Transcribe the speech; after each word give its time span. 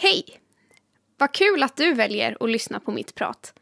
Hej! 0.00 0.24
Vad 1.16 1.32
kul 1.32 1.62
att 1.62 1.76
du 1.76 1.94
väljer 1.94 2.36
att 2.40 2.50
lyssna 2.50 2.80
på 2.80 2.90
mitt 2.92 3.14
prat. 3.14 3.54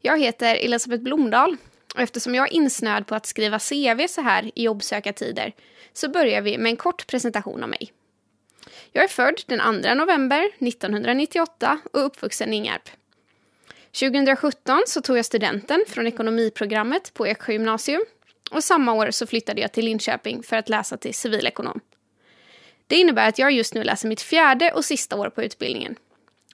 Jag 0.00 0.20
heter 0.20 0.56
Elisabeth 0.56 1.02
Blomdahl 1.02 1.56
och 1.94 2.00
eftersom 2.00 2.34
jag 2.34 2.48
är 2.48 2.52
insnöad 2.52 3.06
på 3.06 3.14
att 3.14 3.26
skriva 3.26 3.58
CV 3.58 4.06
så 4.08 4.20
här 4.20 4.50
i 4.54 4.62
jobbsökartider 4.62 5.52
så 5.92 6.08
börjar 6.08 6.42
vi 6.42 6.58
med 6.58 6.70
en 6.70 6.76
kort 6.76 7.06
presentation 7.06 7.62
av 7.62 7.68
mig. 7.68 7.92
Jag 8.92 9.04
är 9.04 9.08
född 9.08 9.42
den 9.46 9.82
2 9.82 9.94
november 9.94 10.50
1998 10.58 11.78
och 11.92 12.06
uppvuxen 12.06 12.52
i 12.52 12.56
Ingarp. 12.56 12.90
2017 14.00 14.82
så 14.86 15.00
tog 15.00 15.18
jag 15.18 15.24
studenten 15.24 15.84
från 15.88 16.06
ekonomiprogrammet 16.06 17.14
på 17.14 17.26
Eksjö 17.26 17.52
gymnasium 17.52 18.04
och 18.50 18.64
samma 18.64 18.92
år 18.92 19.10
så 19.10 19.26
flyttade 19.26 19.60
jag 19.60 19.72
till 19.72 19.84
Linköping 19.84 20.42
för 20.42 20.56
att 20.56 20.68
läsa 20.68 20.96
till 20.96 21.14
civilekonom. 21.14 21.80
Det 22.86 22.96
innebär 22.96 23.28
att 23.28 23.38
jag 23.38 23.52
just 23.52 23.74
nu 23.74 23.84
läser 23.84 24.08
mitt 24.08 24.20
fjärde 24.20 24.72
och 24.72 24.84
sista 24.84 25.16
år 25.16 25.30
på 25.30 25.42
utbildningen. 25.42 25.96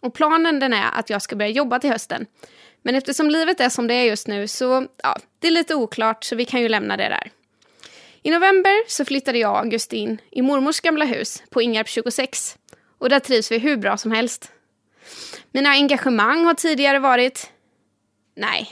Och 0.00 0.14
planen 0.14 0.60
den 0.60 0.72
är 0.72 0.90
att 0.92 1.10
jag 1.10 1.22
ska 1.22 1.36
börja 1.36 1.50
jobba 1.50 1.78
till 1.78 1.90
hösten. 1.90 2.26
Men 2.82 2.94
eftersom 2.94 3.30
livet 3.30 3.60
är 3.60 3.68
som 3.68 3.86
det 3.86 3.94
är 3.94 4.04
just 4.04 4.26
nu 4.26 4.48
så 4.48 4.86
ja, 5.02 5.16
det 5.38 5.46
är 5.46 5.50
lite 5.50 5.74
oklart 5.74 6.24
så 6.24 6.36
vi 6.36 6.44
kan 6.44 6.60
ju 6.60 6.68
lämna 6.68 6.96
det 6.96 7.08
där. 7.08 7.30
I 8.22 8.30
november 8.30 8.88
så 8.88 9.04
flyttade 9.04 9.38
jag 9.38 9.52
och 9.52 9.58
August 9.58 9.92
in 9.92 10.20
i 10.30 10.42
mormors 10.42 10.80
gamla 10.80 11.04
hus 11.04 11.42
på 11.50 11.62
Ingarp 11.62 11.88
26 11.88 12.58
och 12.98 13.08
där 13.08 13.18
trivs 13.20 13.52
vi 13.52 13.58
hur 13.58 13.76
bra 13.76 13.96
som 13.96 14.12
helst. 14.12 14.52
Mina 15.52 15.70
engagemang 15.70 16.44
har 16.44 16.54
tidigare 16.54 16.98
varit... 16.98 17.50
Nej, 18.36 18.68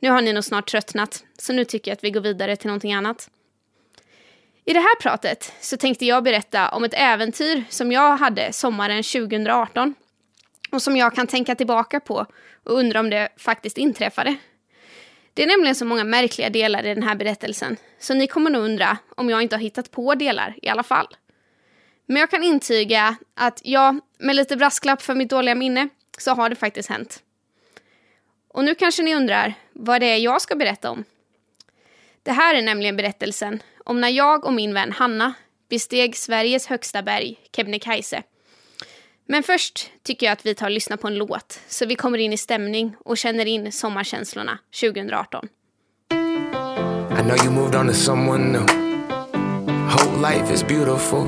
nu 0.00 0.10
har 0.10 0.20
ni 0.20 0.32
nog 0.32 0.44
snart 0.44 0.70
tröttnat 0.70 1.24
så 1.38 1.52
nu 1.52 1.64
tycker 1.64 1.90
jag 1.90 1.96
att 1.96 2.04
vi 2.04 2.10
går 2.10 2.20
vidare 2.20 2.56
till 2.56 2.66
någonting 2.66 2.94
annat. 2.94 3.30
I 4.70 4.72
det 4.72 4.80
här 4.80 4.96
pratet 5.00 5.52
så 5.60 5.76
tänkte 5.76 6.06
jag 6.06 6.24
berätta 6.24 6.68
om 6.68 6.84
ett 6.84 6.94
äventyr 6.94 7.64
som 7.68 7.92
jag 7.92 8.16
hade 8.16 8.52
sommaren 8.52 9.02
2018 9.02 9.94
och 10.70 10.82
som 10.82 10.96
jag 10.96 11.14
kan 11.14 11.26
tänka 11.26 11.54
tillbaka 11.54 12.00
på 12.00 12.26
och 12.64 12.78
undra 12.78 13.00
om 13.00 13.10
det 13.10 13.28
faktiskt 13.36 13.78
inträffade. 13.78 14.36
Det 15.34 15.42
är 15.42 15.46
nämligen 15.46 15.74
så 15.74 15.84
många 15.84 16.04
märkliga 16.04 16.50
delar 16.50 16.86
i 16.86 16.94
den 16.94 17.02
här 17.02 17.14
berättelsen 17.14 17.76
så 17.98 18.14
ni 18.14 18.26
kommer 18.26 18.50
nog 18.50 18.62
undra 18.62 18.98
om 19.16 19.30
jag 19.30 19.42
inte 19.42 19.56
har 19.56 19.60
hittat 19.60 19.90
på 19.90 20.14
delar 20.14 20.54
i 20.62 20.68
alla 20.68 20.82
fall. 20.82 21.06
Men 22.06 22.16
jag 22.16 22.30
kan 22.30 22.42
intyga 22.42 23.16
att 23.34 23.60
ja, 23.64 23.94
med 24.18 24.36
lite 24.36 24.56
brasklapp 24.56 25.02
för 25.02 25.14
mitt 25.14 25.30
dåliga 25.30 25.54
minne 25.54 25.88
så 26.18 26.34
har 26.34 26.48
det 26.48 26.56
faktiskt 26.56 26.88
hänt. 26.88 27.22
Och 28.48 28.64
nu 28.64 28.74
kanske 28.74 29.02
ni 29.02 29.14
undrar 29.14 29.54
vad 29.72 30.00
det 30.00 30.06
är 30.06 30.16
jag 30.16 30.42
ska 30.42 30.56
berätta 30.56 30.90
om. 30.90 31.04
Det 32.22 32.32
här 32.32 32.54
är 32.54 32.62
nämligen 32.62 32.96
berättelsen 32.96 33.62
om 33.84 34.00
när 34.00 34.08
jag 34.08 34.44
och 34.44 34.52
min 34.52 34.74
vän 34.74 34.92
Hanna 34.92 35.34
besteg 35.70 36.16
Sveriges 36.16 36.66
högsta 36.66 37.02
berg, 37.02 37.36
Kebnekaise. 37.56 38.22
Men 39.28 39.42
först 39.42 39.90
tycker 40.02 40.26
jag 40.26 40.32
att 40.32 40.46
vi 40.46 40.54
tar 40.54 40.66
och 40.66 40.72
lyssnar 40.72 40.96
på 40.96 41.08
en 41.08 41.14
låt 41.14 41.60
så 41.68 41.86
vi 41.86 41.94
kommer 41.94 42.18
in 42.18 42.32
i 42.32 42.36
stämning 42.36 42.96
och 43.04 43.18
känner 43.18 43.46
in 43.46 43.72
sommarkänslorna 43.72 44.58
2018. 44.80 45.48
I 47.20 47.22
know 47.22 47.36
you 47.44 47.50
moved 47.50 47.74
on 47.74 47.88
to 47.88 47.94
someone 47.94 48.52
new. 48.52 48.66
Whole 49.88 50.32
life 50.32 50.54
is 50.54 50.62
beautiful. 50.62 51.26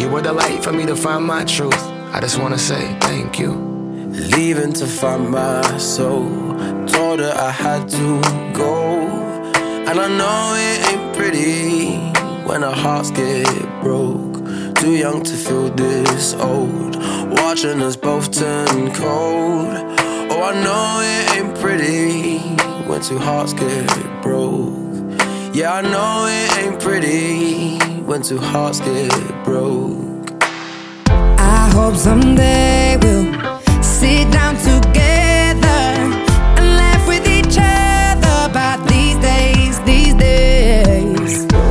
You 0.00 0.10
were 0.10 0.22
the 0.22 0.32
light 0.32 0.64
for 0.64 0.72
me 0.72 0.86
to 0.86 0.96
find 0.96 1.26
my 1.26 1.44
truth. 1.44 1.92
I 2.14 2.20
just 2.20 2.38
wanna 2.38 2.58
say 2.58 2.96
thank 3.00 3.40
you. 3.40 3.52
Leaving 4.36 4.72
to 4.72 4.86
find 4.86 5.30
my 5.30 5.78
soul. 5.78 6.28
Told 6.86 7.20
her 7.20 7.32
I 7.36 7.50
had 7.50 7.88
to 7.88 8.20
go 8.52 8.81
And 9.88 9.98
I 10.00 10.08
know 10.08 10.54
it 10.56 10.78
ain't 10.90 11.16
pretty 11.16 11.98
when 12.46 12.62
our 12.62 12.74
hearts 12.74 13.10
get 13.10 13.46
broke. 13.82 14.36
Too 14.76 14.92
young 14.92 15.22
to 15.22 15.32
feel 15.32 15.68
this 15.70 16.34
old. 16.34 16.96
Watching 17.38 17.82
us 17.82 17.96
both 17.96 18.32
turn 18.32 18.94
cold. 18.94 19.68
Oh, 20.30 20.42
I 20.42 20.54
know 20.64 21.00
it 21.02 21.36
ain't 21.36 21.58
pretty 21.58 22.38
when 22.88 23.00
two 23.02 23.18
hearts 23.18 23.52
get 23.52 24.22
broke. 24.22 24.72
Yeah, 25.52 25.74
I 25.74 25.82
know 25.82 26.26
it 26.28 26.58
ain't 26.58 26.80
pretty 26.80 27.78
when 28.02 28.22
two 28.22 28.38
hearts 28.38 28.80
get 28.80 29.44
broke. 29.44 30.30
I 31.08 31.70
hope 31.74 31.96
someday 31.96 32.96
we'll 33.02 33.82
sit 33.82 34.30
down 34.32 34.54
together 34.56 35.11
Podcast. 41.32 41.61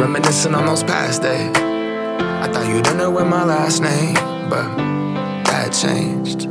Reminiscing 0.00 0.54
on 0.54 0.64
those 0.64 0.82
past 0.82 1.20
days. 1.20 1.54
I 1.54 2.48
thought 2.50 2.66
you'd 2.66 2.96
know 2.96 3.10
with 3.10 3.26
my 3.26 3.44
last 3.44 3.82
name, 3.82 4.14
but 4.48 4.64
that 5.44 5.76
changed. 5.76 6.44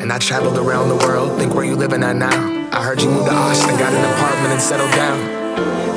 And 0.00 0.12
I 0.12 0.18
traveled 0.18 0.56
around 0.56 0.90
the 0.90 0.96
world, 1.04 1.36
think 1.36 1.56
where 1.56 1.64
you 1.64 1.74
living 1.74 2.04
at 2.04 2.14
now. 2.14 2.30
I 2.70 2.84
heard 2.84 3.02
you 3.02 3.10
moved 3.10 3.26
to 3.26 3.34
Austin, 3.34 3.76
got 3.78 3.92
an 3.92 4.04
apartment 4.14 4.52
and 4.52 4.62
settled 4.62 4.92
down. 4.92 5.18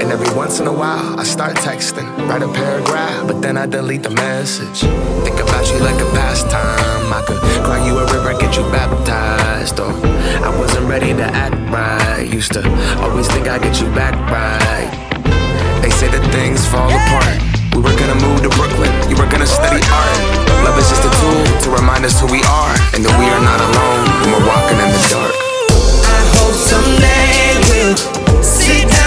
And 0.02 0.12
every 0.12 0.36
once 0.36 0.60
in 0.60 0.66
a 0.66 0.74
while, 0.74 1.20
I 1.20 1.24
start 1.24 1.56
texting, 1.58 2.08
write 2.28 2.42
a 2.42 2.52
paragraph, 2.52 3.28
but 3.28 3.42
then 3.44 3.58
I 3.58 3.68
delete 3.68 4.02
the 4.02 4.10
message. 4.10 4.82
Think 5.24 5.40
about 5.40 5.70
you 5.72 5.78
like 5.78 6.02
a 6.02 6.10
pastime. 6.18 7.14
I 7.14 7.24
could 7.28 7.38
cry 7.64 7.86
you 7.86 7.96
a 7.96 8.06
river, 8.12 8.34
get 8.42 8.58
you 8.58 8.64
baptized. 8.72 9.80
Or 9.80 9.94
I 9.94 10.50
wasn't 10.58 10.88
ready 10.90 11.14
to 11.14 11.24
act 11.24 11.54
right. 11.72 12.28
Used 12.28 12.54
to 12.54 12.68
always 13.04 13.28
think 13.28 13.48
I'd 13.48 13.62
get 13.62 13.80
you 13.80 13.88
back 13.94 14.16
right. 14.32 15.07
They 15.88 15.96
say 15.96 16.12
that 16.12 16.20
things 16.36 16.68
fall 16.68 16.92
yeah. 16.92 17.00
apart. 17.00 17.40
We 17.72 17.80
were 17.80 17.96
gonna 17.96 18.20
move 18.20 18.44
to 18.44 18.52
Brooklyn, 18.60 18.92
you 19.08 19.16
were 19.16 19.30
gonna 19.32 19.48
study 19.48 19.80
art. 19.88 20.20
Love 20.68 20.76
is 20.76 20.92
just 20.92 21.08
a 21.08 21.12
tool 21.16 21.48
to 21.64 21.70
remind 21.72 22.04
us 22.04 22.20
who 22.20 22.28
we 22.28 22.44
are 22.44 22.76
and 22.92 23.08
that 23.08 23.16
we 23.16 23.24
are 23.32 23.40
not 23.40 23.64
alone 23.64 24.04
when 24.20 24.36
we're 24.36 24.48
walking 24.52 24.84
in 24.84 24.90
the 24.92 25.00
dark. 25.08 25.32
I 26.12 26.20
hope 26.36 26.60
someday 26.60 27.56
we'll 27.72 28.44
sit 28.44 28.92
down. 28.92 29.07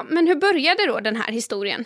Ja, 0.00 0.06
men 0.08 0.26
hur 0.26 0.34
började 0.34 0.86
då 0.86 1.00
den 1.00 1.16
här 1.16 1.32
historien? 1.32 1.84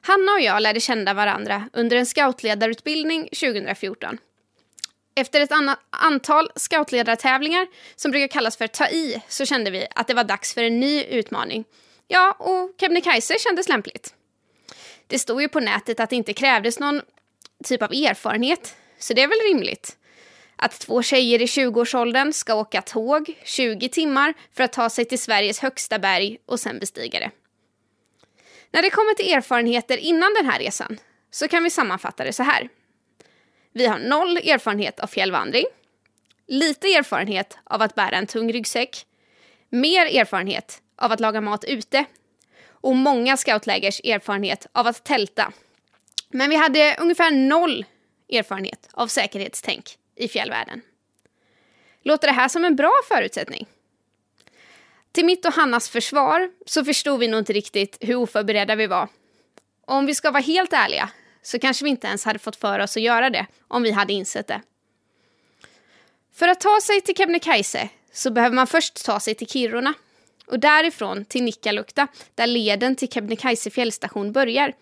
Hanna 0.00 0.32
och 0.32 0.40
jag 0.40 0.62
lärde 0.62 0.80
känna 0.80 1.14
varandra 1.14 1.68
under 1.72 1.96
en 1.96 2.06
scoutledarutbildning 2.06 3.22
2014. 3.22 4.18
Efter 5.14 5.40
ett 5.40 5.50
antal 5.90 6.50
scoutledartävlingar 6.56 7.66
som 7.96 8.10
brukar 8.10 8.28
kallas 8.28 8.56
för 8.56 8.66
ta 8.66 8.88
i 8.88 9.22
så 9.28 9.46
kände 9.46 9.70
vi 9.70 9.86
att 9.94 10.06
det 10.06 10.14
var 10.14 10.24
dags 10.24 10.54
för 10.54 10.62
en 10.62 10.80
ny 10.80 11.04
utmaning. 11.04 11.64
Ja, 12.08 12.32
och 12.32 12.74
Kebnekaise 12.80 13.38
kändes 13.38 13.68
lämpligt. 13.68 14.14
Det 15.06 15.18
stod 15.18 15.42
ju 15.42 15.48
på 15.48 15.60
nätet 15.60 16.00
att 16.00 16.10
det 16.10 16.16
inte 16.16 16.32
krävdes 16.32 16.78
någon 16.78 17.02
typ 17.64 17.82
av 17.82 17.92
erfarenhet, 17.92 18.76
så 18.98 19.14
det 19.14 19.22
är 19.22 19.28
väl 19.28 19.54
rimligt. 19.54 19.96
Att 20.58 20.80
två 20.80 21.02
tjejer 21.02 21.42
i 21.42 21.46
20-årsåldern 21.46 22.32
ska 22.32 22.54
åka 22.54 22.82
tåg 22.82 23.34
20 23.44 23.88
timmar 23.88 24.34
för 24.54 24.64
att 24.64 24.72
ta 24.72 24.90
sig 24.90 25.04
till 25.04 25.18
Sveriges 25.18 25.58
högsta 25.58 25.98
berg 25.98 26.38
och 26.46 26.60
sen 26.60 26.78
bestiga 26.78 27.20
det. 27.20 27.30
När 28.70 28.82
det 28.82 28.90
kommer 28.90 29.14
till 29.14 29.32
erfarenheter 29.34 29.96
innan 29.96 30.34
den 30.34 30.46
här 30.46 30.58
resan 30.58 30.98
så 31.30 31.48
kan 31.48 31.64
vi 31.64 31.70
sammanfatta 31.70 32.24
det 32.24 32.32
så 32.32 32.42
här. 32.42 32.68
Vi 33.72 33.86
har 33.86 33.98
noll 33.98 34.36
erfarenhet 34.36 35.00
av 35.00 35.06
fjällvandring, 35.06 35.64
lite 36.46 36.88
erfarenhet 36.88 37.58
av 37.64 37.82
att 37.82 37.94
bära 37.94 38.16
en 38.16 38.26
tung 38.26 38.52
ryggsäck, 38.52 39.06
mer 39.68 40.06
erfarenhet 40.06 40.82
av 40.96 41.12
att 41.12 41.20
laga 41.20 41.40
mat 41.40 41.64
ute 41.64 42.04
och 42.66 42.96
många 42.96 43.36
scoutlägers 43.36 44.00
erfarenhet 44.04 44.66
av 44.72 44.86
att 44.86 45.04
tälta. 45.04 45.52
Men 46.28 46.50
vi 46.50 46.56
hade 46.56 46.96
ungefär 47.00 47.30
noll 47.30 47.84
erfarenhet 48.28 48.88
av 48.92 49.06
säkerhetstänk 49.06 49.97
i 50.18 50.28
fjällvärlden. 50.28 50.80
Låter 52.02 52.28
det 52.28 52.34
här 52.34 52.48
som 52.48 52.64
en 52.64 52.76
bra 52.76 52.92
förutsättning? 53.08 53.66
Till 55.12 55.24
mitt 55.24 55.46
och 55.46 55.52
Hannas 55.52 55.88
försvar 55.88 56.50
så 56.66 56.84
förstod 56.84 57.20
vi 57.20 57.28
nog 57.28 57.40
inte 57.40 57.52
riktigt 57.52 57.98
hur 58.00 58.14
oförberedda 58.14 58.74
vi 58.74 58.86
var. 58.86 59.08
Och 59.86 59.94
om 59.94 60.06
vi 60.06 60.14
ska 60.14 60.30
vara 60.30 60.42
helt 60.42 60.72
ärliga 60.72 61.10
så 61.42 61.58
kanske 61.58 61.84
vi 61.84 61.90
inte 61.90 62.06
ens 62.06 62.24
hade 62.24 62.38
fått 62.38 62.56
för 62.56 62.78
oss 62.78 62.96
att 62.96 63.02
göra 63.02 63.30
det 63.30 63.46
om 63.68 63.82
vi 63.82 63.90
hade 63.90 64.12
insett 64.12 64.46
det. 64.46 64.62
För 66.34 66.48
att 66.48 66.60
ta 66.60 66.80
sig 66.82 67.00
till 67.00 67.16
Kebnekaise 67.16 67.88
så 68.12 68.30
behöver 68.30 68.56
man 68.56 68.66
först 68.66 69.04
ta 69.04 69.20
sig 69.20 69.34
till 69.34 69.46
Kiruna 69.46 69.94
och 70.46 70.58
därifrån 70.58 71.24
till 71.24 71.42
Nikkaluokta 71.42 72.06
där 72.34 72.46
leden 72.46 72.96
till 72.96 73.08
Kebnekaise 73.08 73.70
fjällstation 73.70 74.32
börjar. 74.32 74.72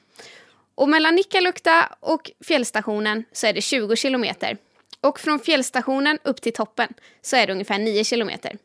Och 0.75 0.89
mellan 0.89 1.15
Nikkaluokta 1.15 1.97
och 2.01 2.31
fjällstationen 2.45 3.25
så 3.33 3.47
är 3.47 3.53
det 3.53 3.61
20 3.61 3.97
kilometer 3.97 4.57
och 5.07 5.21
från 5.21 5.39
fjällstationen 5.39 6.19
upp 6.23 6.41
till 6.41 6.53
toppen 6.53 6.95
så 7.23 7.37
är 7.37 7.47
det 7.47 7.53
ungefär 7.53 7.79
9 7.79 8.05
kilometer. 8.05 8.59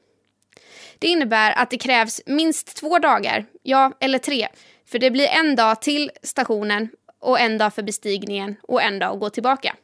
Det 0.99 1.07
innebär 1.07 1.51
att 1.51 1.69
det 1.69 1.77
krävs 1.77 2.21
minst 2.25 2.75
två 2.77 2.99
dagar, 2.99 3.45
ja 3.63 3.91
eller 3.99 4.17
tre, 4.17 4.47
för 4.85 4.99
det 4.99 5.11
blir 5.11 5.27
en 5.27 5.55
dag 5.55 5.81
till 5.81 6.11
stationen 6.23 6.89
och 7.19 7.39
en 7.39 7.57
dag 7.57 7.73
för 7.73 7.83
bestigningen 7.83 8.55
och 8.61 8.81
en 8.81 8.99
dag 8.99 9.13
att 9.13 9.19
gå 9.19 9.29
tillbaka. 9.29 9.75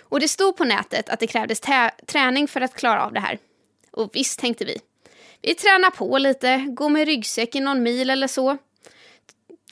Och 0.00 0.20
det 0.20 0.28
stod 0.28 0.56
på 0.56 0.64
nätet 0.64 1.08
att 1.08 1.20
det 1.20 1.26
krävdes 1.26 1.60
träning 2.06 2.48
för 2.48 2.60
att 2.60 2.74
klara 2.74 3.04
av 3.04 3.12
det 3.12 3.20
här. 3.20 3.38
Och 3.90 4.10
visst, 4.12 4.40
tänkte 4.40 4.64
vi. 4.64 4.78
Vi 5.42 5.54
tränar 5.54 5.90
på 5.90 6.18
lite, 6.18 6.56
går 6.56 6.88
med 6.88 7.06
ryggsäck 7.06 7.54
i 7.54 7.60
någon 7.60 7.82
mil 7.82 8.10
eller 8.10 8.26
så. 8.26 8.58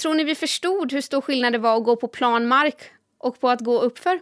Tror 0.01 0.15
ni 0.15 0.25
vi 0.25 0.35
förstod 0.35 0.93
hur 0.93 1.01
stor 1.01 1.21
skillnad 1.21 1.53
det 1.53 1.59
var 1.59 1.77
att 1.77 1.85
gå 1.85 1.97
på 1.97 2.09
plan 2.09 2.47
mark 2.47 2.91
och 3.19 3.41
på 3.41 3.51
att 3.51 3.61
gå 3.61 3.81
uppför? 3.81 4.21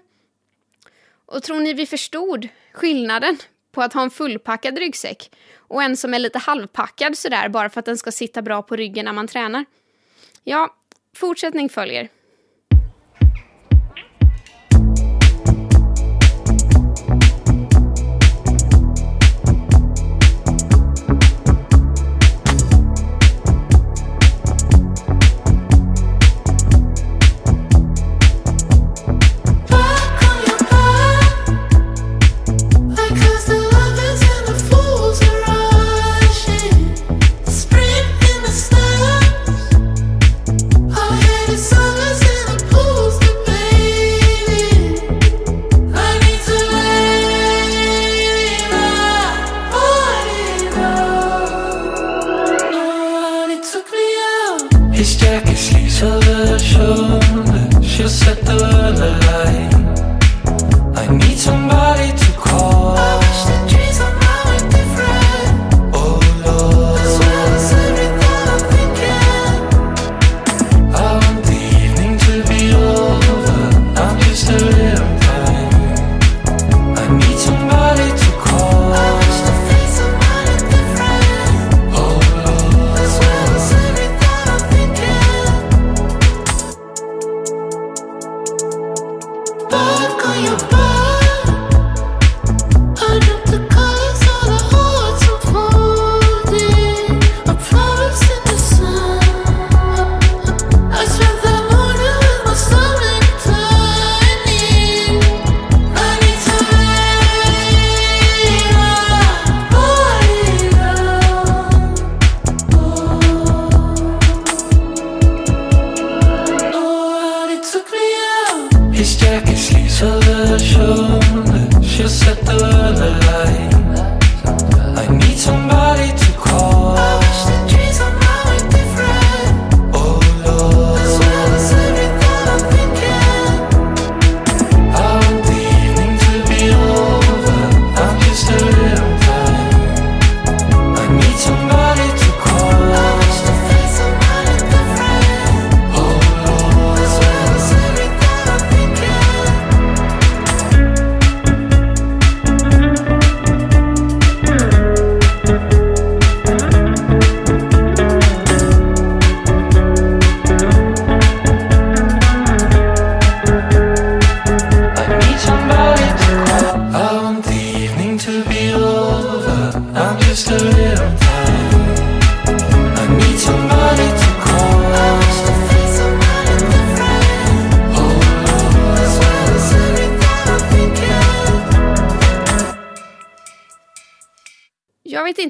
Och 1.32 1.42
tror 1.42 1.60
ni 1.60 1.72
vi 1.72 1.86
förstod 1.86 2.48
skillnaden 2.72 3.38
på 3.72 3.82
att 3.82 3.92
ha 3.92 4.02
en 4.02 4.10
fullpackad 4.10 4.78
ryggsäck 4.78 5.30
och 5.56 5.82
en 5.82 5.96
som 5.96 6.14
är 6.14 6.18
lite 6.18 6.38
halvpackad 6.38 7.18
sådär 7.18 7.48
bara 7.48 7.70
för 7.70 7.80
att 7.80 7.86
den 7.86 7.98
ska 7.98 8.12
sitta 8.12 8.42
bra 8.42 8.62
på 8.62 8.76
ryggen 8.76 9.04
när 9.04 9.12
man 9.12 9.28
tränar? 9.28 9.64
Ja, 10.44 10.76
fortsättning 11.16 11.68
följer. 11.68 12.08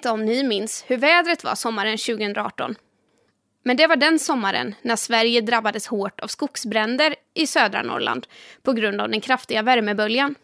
Inte 0.03 0.11
om 0.11 0.25
ni 0.25 0.43
minns 0.43 0.85
hur 0.87 0.97
vädret 0.97 1.45
var 1.45 1.55
sommaren 1.55 1.99
2018. 1.99 2.75
Men 3.63 3.77
det 3.77 3.87
var 3.87 3.97
den 3.97 4.19
sommaren 4.19 4.75
när 4.83 4.97
Sverige 4.97 5.41
drabbades 5.41 5.87
hårt 5.87 6.21
av 6.21 6.27
skogsbränder 6.27 7.15
i 7.35 7.47
södra 7.47 7.83
Norrland 7.83 8.27
på 8.63 8.73
grund 8.73 9.01
av 9.01 9.11
den 9.11 9.21
kraftiga 9.21 9.63
värmeböljan. 9.63 10.35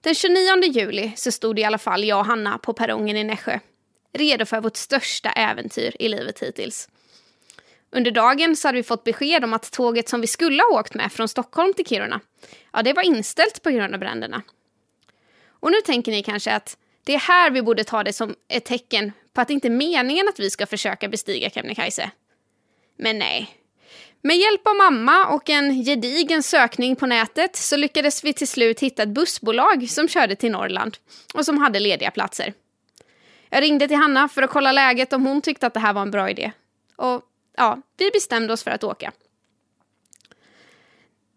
Den 0.00 0.14
29 0.14 0.62
juli 0.64 1.12
så 1.16 1.32
stod 1.32 1.58
i 1.58 1.64
alla 1.64 1.78
fall 1.78 2.04
jag 2.04 2.18
och 2.18 2.26
Hanna 2.26 2.58
på 2.58 2.72
perrongen 2.72 3.16
i 3.16 3.24
Nässjö, 3.24 3.58
redo 4.12 4.44
för 4.44 4.60
vårt 4.60 4.76
största 4.76 5.30
äventyr 5.30 5.96
i 5.98 6.08
livet 6.08 6.42
hittills. 6.42 6.88
Under 7.90 8.10
dagen 8.10 8.56
så 8.56 8.68
hade 8.68 8.76
vi 8.76 8.82
fått 8.82 9.04
besked 9.04 9.44
om 9.44 9.52
att 9.52 9.72
tåget 9.72 10.08
som 10.08 10.20
vi 10.20 10.26
skulle 10.26 10.62
ha 10.62 10.80
åkt 10.80 10.94
med 10.94 11.12
från 11.12 11.28
Stockholm 11.28 11.74
till 11.74 11.86
Kiruna, 11.86 12.20
ja 12.72 12.82
det 12.82 12.92
var 12.92 13.02
inställt 13.02 13.62
på 13.62 13.70
grund 13.70 13.94
av 13.94 14.00
bränderna. 14.00 14.42
Och 15.60 15.70
nu 15.70 15.80
tänker 15.84 16.12
ni 16.12 16.22
kanske 16.22 16.52
att 16.52 16.76
det 17.06 17.14
är 17.14 17.18
här 17.18 17.50
vi 17.50 17.62
borde 17.62 17.84
ta 17.84 18.04
det 18.04 18.12
som 18.12 18.34
ett 18.48 18.64
tecken 18.64 19.12
på 19.32 19.40
att 19.40 19.48
det 19.48 19.54
inte 19.54 19.68
är 19.68 19.70
meningen 19.70 20.28
att 20.28 20.40
vi 20.40 20.50
ska 20.50 20.66
försöka 20.66 21.08
bestiga 21.08 21.50
Kebnekaise. 21.50 22.10
Men 22.98 23.18
nej. 23.18 23.50
Med 24.22 24.36
hjälp 24.36 24.66
av 24.66 24.76
mamma 24.76 25.26
och 25.26 25.50
en 25.50 25.84
gedigen 25.84 26.42
sökning 26.42 26.96
på 26.96 27.06
nätet 27.06 27.56
så 27.56 27.76
lyckades 27.76 28.24
vi 28.24 28.32
till 28.32 28.48
slut 28.48 28.80
hitta 28.80 29.02
ett 29.02 29.08
bussbolag 29.08 29.90
som 29.90 30.08
körde 30.08 30.36
till 30.36 30.52
Norrland 30.52 30.96
och 31.34 31.44
som 31.44 31.58
hade 31.58 31.80
lediga 31.80 32.10
platser. 32.10 32.52
Jag 33.50 33.62
ringde 33.62 33.88
till 33.88 33.96
Hanna 33.96 34.28
för 34.28 34.42
att 34.42 34.50
kolla 34.50 34.72
läget 34.72 35.12
om 35.12 35.26
hon 35.26 35.42
tyckte 35.42 35.66
att 35.66 35.74
det 35.74 35.80
här 35.80 35.92
var 35.92 36.02
en 36.02 36.10
bra 36.10 36.30
idé. 36.30 36.52
Och 36.96 37.22
ja, 37.56 37.82
vi 37.96 38.10
bestämde 38.10 38.52
oss 38.52 38.64
för 38.64 38.70
att 38.70 38.84
åka. 38.84 39.12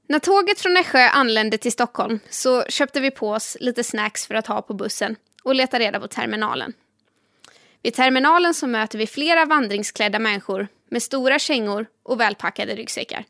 När 0.07 0.19
tåget 0.19 0.59
från 0.59 0.73
Nässjö 0.73 0.99
anlände 0.99 1.57
till 1.57 1.71
Stockholm 1.71 2.19
så 2.29 2.63
köpte 2.63 2.99
vi 2.99 3.11
på 3.11 3.31
oss 3.31 3.57
lite 3.59 3.83
snacks 3.83 4.27
för 4.27 4.35
att 4.35 4.47
ha 4.47 4.61
på 4.61 4.73
bussen 4.73 5.15
och 5.43 5.55
leta 5.55 5.79
reda 5.79 5.99
på 5.99 6.07
terminalen. 6.07 6.73
Vid 7.81 7.93
terminalen 7.93 8.53
så 8.53 8.67
möter 8.67 8.97
vi 8.97 9.07
flera 9.07 9.45
vandringsklädda 9.45 10.19
människor 10.19 10.67
med 10.89 11.03
stora 11.03 11.39
kängor 11.39 11.85
och 12.03 12.19
välpackade 12.19 12.75
ryggsäckar. 12.75 13.25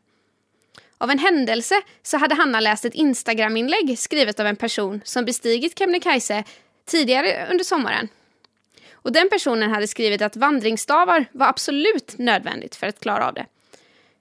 Av 0.98 1.10
en 1.10 1.18
händelse 1.18 1.74
så 2.02 2.16
hade 2.16 2.34
Hanna 2.34 2.60
läst 2.60 2.84
ett 2.84 2.94
Instagram-inlägg 2.94 3.98
skrivet 3.98 4.40
av 4.40 4.46
en 4.46 4.56
person 4.56 5.00
som 5.04 5.24
bestigit 5.24 5.78
Kebnekaise 5.78 6.44
tidigare 6.86 7.48
under 7.50 7.64
sommaren. 7.64 8.08
Och 8.92 9.12
den 9.12 9.28
personen 9.30 9.70
hade 9.70 9.88
skrivit 9.88 10.22
att 10.22 10.36
vandringsstavar 10.36 11.24
var 11.32 11.46
absolut 11.46 12.18
nödvändigt 12.18 12.76
för 12.76 12.86
att 12.86 13.00
klara 13.00 13.28
av 13.28 13.34
det. 13.34 13.46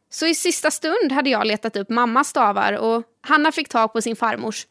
Så 0.10 0.26
i 0.26 0.36
sista 0.36 0.72
stund 0.72 1.12
hade 1.12 1.30
jag 1.30 1.48
letat 1.48 1.76
upp 1.76 1.90
mammas 1.90 2.30
stavar 2.30 2.74
och 2.74 3.04
Hanna 3.22 3.52
fick 3.52 3.70
tag 3.70 3.94
på 3.94 4.02
sin 4.02 4.16
farmors. 4.16 4.68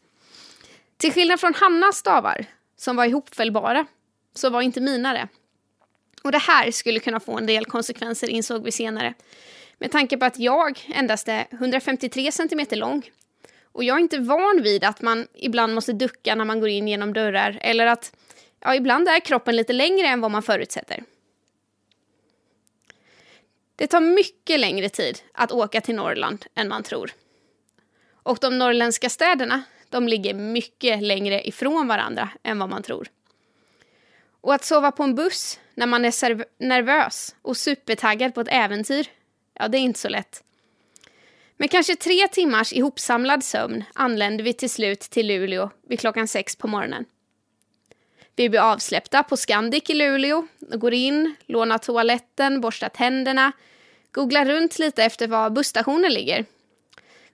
Till 0.97 1.13
skillnad 1.13 1.39
från 1.39 1.53
Hannas 1.53 1.97
stavar, 1.97 2.45
som 2.79 2.95
var 2.95 3.05
ihopfällbara, 3.05 3.85
så 4.33 4.49
var 4.49 4.61
inte 4.61 4.81
mina 4.81 5.13
det. 5.13 5.27
Och 6.23 6.31
det 6.31 6.37
här 6.37 6.71
skulle 6.71 6.99
kunna 6.99 7.19
få 7.19 7.37
en 7.37 7.45
del 7.45 7.65
konsekvenser 7.65 8.29
insåg 8.29 8.63
vi 8.63 8.71
senare. 8.71 9.13
Med 9.77 9.91
tanke 9.91 10.17
på 10.17 10.25
att 10.25 10.39
jag 10.39 10.87
endast 10.93 11.27
är 11.27 11.47
153 11.51 12.31
cm 12.31 12.65
lång. 12.71 13.09
Och 13.71 13.83
jag 13.83 13.95
är 13.95 13.99
inte 13.99 14.19
van 14.19 14.61
vid 14.63 14.83
att 14.83 15.01
man 15.01 15.27
ibland 15.33 15.73
måste 15.73 15.93
ducka 15.93 16.35
när 16.35 16.45
man 16.45 16.59
går 16.59 16.69
in 16.69 16.87
genom 16.87 17.13
dörrar 17.13 17.59
eller 17.61 17.85
att 17.85 18.15
ja, 18.59 18.75
ibland 18.75 19.07
är 19.07 19.19
kroppen 19.19 19.55
lite 19.55 19.73
längre 19.73 20.07
än 20.07 20.21
vad 20.21 20.31
man 20.31 20.43
förutsätter. 20.43 21.03
Det 23.75 23.87
tar 23.87 24.01
mycket 24.01 24.59
längre 24.59 24.89
tid 24.89 25.19
att 25.33 25.51
åka 25.51 25.81
till 25.81 25.95
Norrland 25.95 26.45
än 26.55 26.67
man 26.67 26.83
tror. 26.83 27.11
Och 28.23 28.37
de 28.41 28.57
norrländska 28.57 29.09
städerna, 29.09 29.63
de 29.89 30.07
ligger 30.07 30.33
mycket 30.33 31.03
längre 31.03 31.47
ifrån 31.47 31.87
varandra 31.87 32.29
än 32.43 32.59
vad 32.59 32.69
man 32.69 32.83
tror. 32.83 33.07
Och 34.41 34.53
att 34.53 34.65
sova 34.65 34.91
på 34.91 35.03
en 35.03 35.15
buss 35.15 35.59
när 35.73 35.87
man 35.87 36.05
är 36.05 36.63
nervös 36.63 37.35
och 37.41 37.57
supertaggad 37.57 38.35
på 38.35 38.41
ett 38.41 38.47
äventyr, 38.51 39.07
ja, 39.53 39.67
det 39.67 39.77
är 39.77 39.81
inte 39.81 39.99
så 39.99 40.09
lätt. 40.09 40.43
Med 41.57 41.71
kanske 41.71 41.95
tre 41.95 42.27
timmars 42.27 42.73
ihopsamlad 42.73 43.43
sömn 43.43 43.83
anlände 43.93 44.43
vi 44.43 44.53
till 44.53 44.69
slut 44.69 44.99
till 44.99 45.27
Luleå 45.27 45.69
vid 45.87 45.99
klockan 45.99 46.27
sex 46.27 46.55
på 46.55 46.67
morgonen. 46.67 47.05
Vi 48.35 48.49
blir 48.49 48.59
avsläppta 48.59 49.23
på 49.23 49.37
Scandic 49.37 49.89
i 49.89 49.93
Luleå, 49.93 50.47
går 50.59 50.93
in, 50.93 51.35
lånar 51.45 51.77
toaletten, 51.77 52.61
borstar 52.61 52.89
tänderna, 52.89 53.51
googlar 54.11 54.45
runt 54.45 54.79
lite 54.79 55.03
efter 55.03 55.27
var 55.27 55.49
busstationen 55.49 56.13
ligger. 56.13 56.45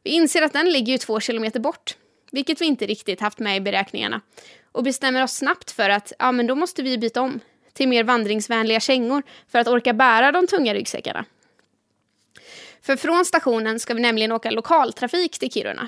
Vi 0.03 0.11
inser 0.11 0.41
att 0.41 0.53
den 0.53 0.69
ligger 0.69 0.91
ju 0.91 0.97
två 0.97 1.19
kilometer 1.19 1.59
bort, 1.59 1.97
vilket 2.35 2.61
vi 2.61 2.65
inte 2.65 2.85
riktigt 2.85 3.21
haft 3.21 3.39
med 3.39 3.57
i 3.57 3.61
beräkningarna 3.61 4.21
och 4.71 4.83
bestämmer 4.83 5.23
oss 5.23 5.33
snabbt 5.33 5.71
för 5.71 5.89
att 5.89 6.13
ja, 6.19 6.31
men 6.31 6.47
då 6.47 6.55
måste 6.55 6.83
vi 6.83 6.97
byta 6.97 7.21
om 7.21 7.39
till 7.73 7.87
mer 7.87 8.03
vandringsvänliga 8.03 8.79
kängor 8.79 9.23
för 9.47 9.59
att 9.59 9.67
orka 9.67 9.93
bära 9.93 10.31
de 10.31 10.47
tunga 10.47 10.73
ryggsäckarna. 10.73 11.25
För 12.81 12.95
från 12.95 13.25
stationen 13.25 13.79
ska 13.79 13.93
vi 13.93 14.01
nämligen 14.01 14.31
åka 14.31 14.51
lokaltrafik 14.51 15.39
till 15.39 15.51
Kiruna. 15.51 15.87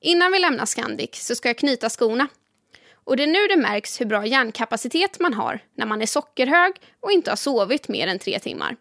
Innan 0.00 0.32
vi 0.32 0.38
lämnar 0.38 0.66
Scandic 0.66 1.14
så 1.14 1.34
ska 1.34 1.48
jag 1.48 1.58
knyta 1.58 1.88
skorna. 1.90 2.28
Och 2.92 3.16
det 3.16 3.22
är 3.22 3.26
nu 3.26 3.46
det 3.48 3.56
märks 3.56 4.00
hur 4.00 4.06
bra 4.06 4.26
hjärnkapacitet 4.26 5.20
man 5.20 5.34
har 5.34 5.60
när 5.74 5.86
man 5.86 6.02
är 6.02 6.06
sockerhög 6.06 6.72
och 7.00 7.12
inte 7.12 7.30
har 7.30 7.36
sovit 7.36 7.88
mer 7.88 8.06
än 8.06 8.18
tre 8.18 8.38
timmar. 8.38 8.76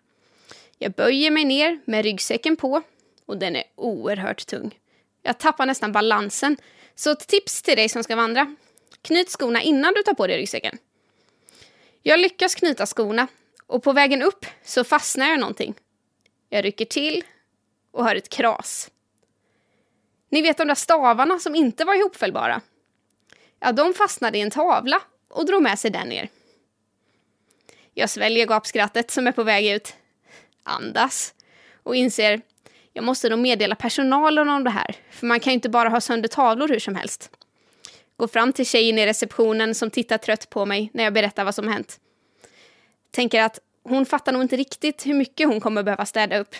Jag 0.78 0.92
böjer 0.92 1.32
mig 1.32 1.46
ner 1.46 1.80
med 1.86 2.06
ryggsäcken 2.06 2.56
på 2.56 2.82
och 3.26 3.38
den 3.38 3.56
är 3.56 3.64
oerhört 3.76 4.46
tung. 4.46 4.80
Jag 5.28 5.38
tappar 5.38 5.66
nästan 5.66 5.92
balansen. 5.92 6.58
Så 6.96 7.12
ett 7.12 7.28
tips 7.28 7.62
till 7.62 7.76
dig 7.76 7.90
som 7.90 8.04
ska 8.04 8.16
vandra. 8.16 8.56
Knyt 9.02 9.30
skorna 9.30 9.62
innan 9.62 9.94
du 9.94 10.04
tar 10.04 10.14
på 10.14 10.28
dig 10.28 10.38
ryggsäcken. 10.38 10.78
Jag 12.02 12.20
lyckas 12.20 12.56
knyta 12.56 12.86
skorna 12.86 13.28
och 13.66 13.84
på 13.84 13.94
vägen 13.94 14.22
upp 14.22 14.46
så 14.64 14.84
fastnar 14.84 15.30
jag 15.30 15.40
någonting. 15.40 15.74
Jag 16.50 16.66
rycker 16.66 16.86
till 16.86 17.24
och 17.92 18.06
hör 18.06 18.16
ett 18.16 18.30
kras. 18.30 18.90
Ni 20.30 20.42
vet 20.42 20.58
de 20.58 20.68
där 20.68 20.76
stavarna 20.76 21.40
som 21.40 21.56
inte 21.56 21.86
var 21.86 21.96
ihopfällbara? 21.96 22.62
Ja, 23.60 23.72
de 23.72 23.94
fastnade 23.94 24.38
i 24.38 24.42
en 24.42 24.52
tavla 24.52 25.02
och 25.28 25.46
drog 25.46 25.62
med 25.62 25.80
sig 25.80 25.92
den 25.92 26.10
ner. 26.10 26.30
Jag 27.94 28.10
sväljer 28.10 28.46
gapskrattet 28.46 29.12
som 29.12 29.28
är 29.28 29.32
på 29.32 29.44
väg 29.44 29.68
ut, 29.68 29.96
andas 30.64 31.34
och 31.84 31.96
inser 31.96 32.42
jag 32.98 33.04
måste 33.04 33.30
nog 33.30 33.40
meddela 33.40 33.76
personalen 33.76 34.50
om 34.50 34.64
det 34.64 34.70
här, 34.70 34.96
för 35.12 35.28
man 35.28 35.40
kan 35.40 35.52
ju 35.52 35.56
inte 35.56 35.70
bara 35.70 35.90
ha 35.90 36.02
sönder 36.02 36.28
tavlor 36.28 36.68
hur 36.68 36.80
som 36.80 36.96
helst. 36.96 37.30
Går 38.18 38.28
fram 38.28 38.54
till 38.54 38.66
tjejen 38.66 39.00
i 39.00 39.06
receptionen 39.06 39.76
som 39.76 39.90
tittar 39.90 40.18
trött 40.18 40.50
på 40.50 40.66
mig 40.66 40.90
när 40.94 41.04
jag 41.04 41.14
berättar 41.14 41.44
vad 41.44 41.56
som 41.56 41.68
hänt. 41.68 42.00
Tänker 43.12 43.42
att 43.42 43.60
hon 43.84 44.06
fattar 44.06 44.32
nog 44.32 44.42
inte 44.42 44.58
riktigt 44.58 45.06
hur 45.06 45.14
mycket 45.14 45.48
hon 45.48 45.60
kommer 45.60 45.84
behöva 45.84 46.06
städa 46.06 46.38
upp. 46.38 46.56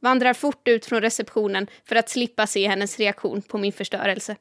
Vandrar 0.00 0.34
fort 0.34 0.68
ut 0.68 0.86
från 0.86 1.00
receptionen 1.00 1.66
för 1.84 1.96
att 1.96 2.08
slippa 2.08 2.46
se 2.46 2.68
hennes 2.68 2.98
reaktion 2.98 3.42
på 3.42 3.58
min 3.58 3.72
förstörelse. 3.72 4.36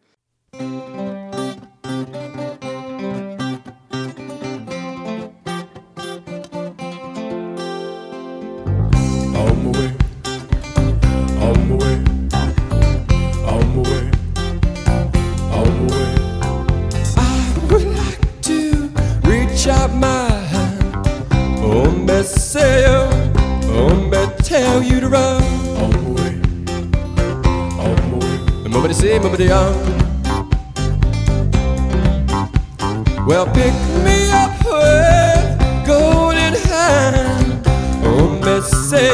Tell 24.53 24.83
you 24.83 24.99
to 24.99 25.09
run. 25.09 25.41
On 25.81 25.89
my 25.91 26.09
way, 26.11 26.33
on 27.81 27.95
my 28.11 28.17
way. 28.17 28.37
Movity 28.69 28.93
say, 28.93 29.17
movity 29.17 29.49
on. 29.49 29.73
Well, 33.25 33.45
pick 33.47 33.73
me 34.05 34.29
up 34.29 34.53
with 34.63 35.57
golden 35.87 36.53
hand. 36.69 37.65
Oh, 38.05 38.29
me 38.45 38.61
say, 38.61 39.09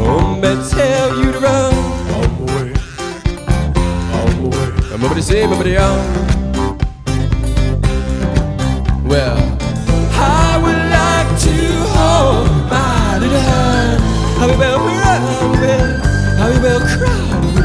oh, 0.00 0.34
me 0.36 0.50
tell 0.70 1.18
you 1.18 1.32
to 1.32 1.40
run. 1.40 1.74
On 2.16 2.28
my 2.38 2.44
way, 2.54 2.68
on 4.16 4.28
my 4.40 4.48
way. 4.48 4.68
Movity 4.96 5.22
say, 5.22 5.42
movity 5.42 5.74
on. 5.78 5.98
Well, 9.06 9.47
cry. 16.98 17.57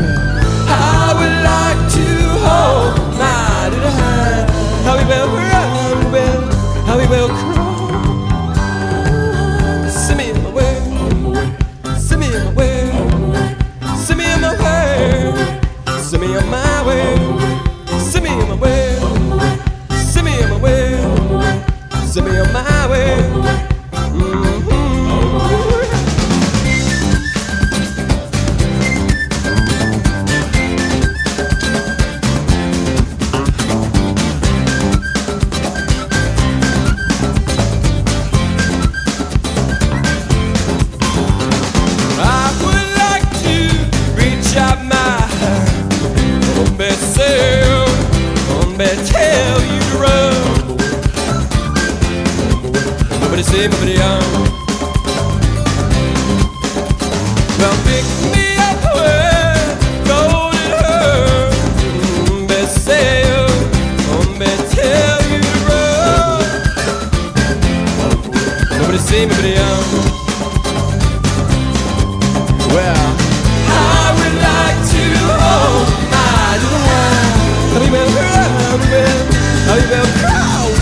I 79.73 79.77
will 79.77 80.05
proud 80.21 80.75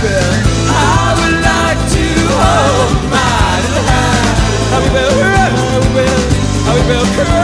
I 0.67 1.15
would 1.15 1.37
like 1.47 1.81
to 1.95 2.07
hold 2.43 2.99
my 3.09 3.61
hand? 3.87 4.35
I 4.75 4.83
will 4.91 5.15
cry 5.21 5.51
I 6.67 6.87
will 6.89 7.05
cry 7.15 7.40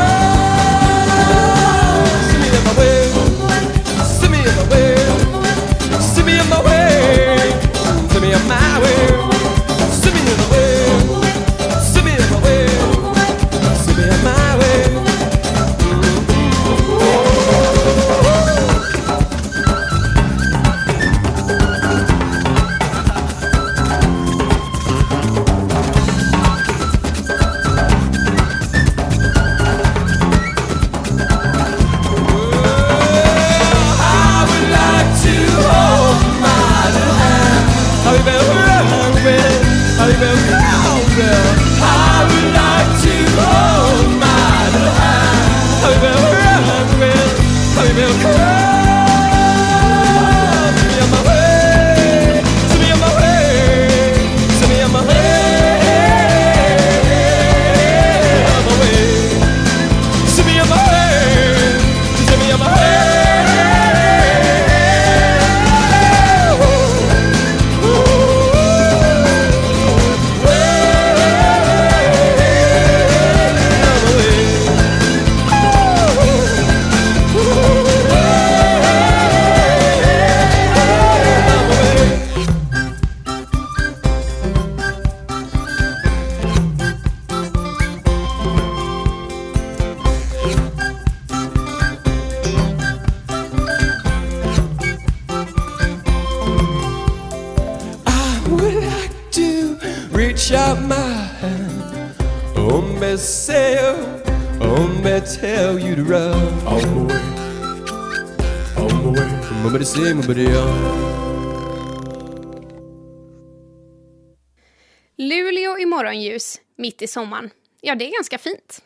mitt 116.78 117.02
i 117.02 117.08
sommaren. 117.08 117.50
Ja, 117.82 117.96
det 117.96 118.08
är 118.08 118.12
ganska 118.12 118.38
fint. 118.38 118.82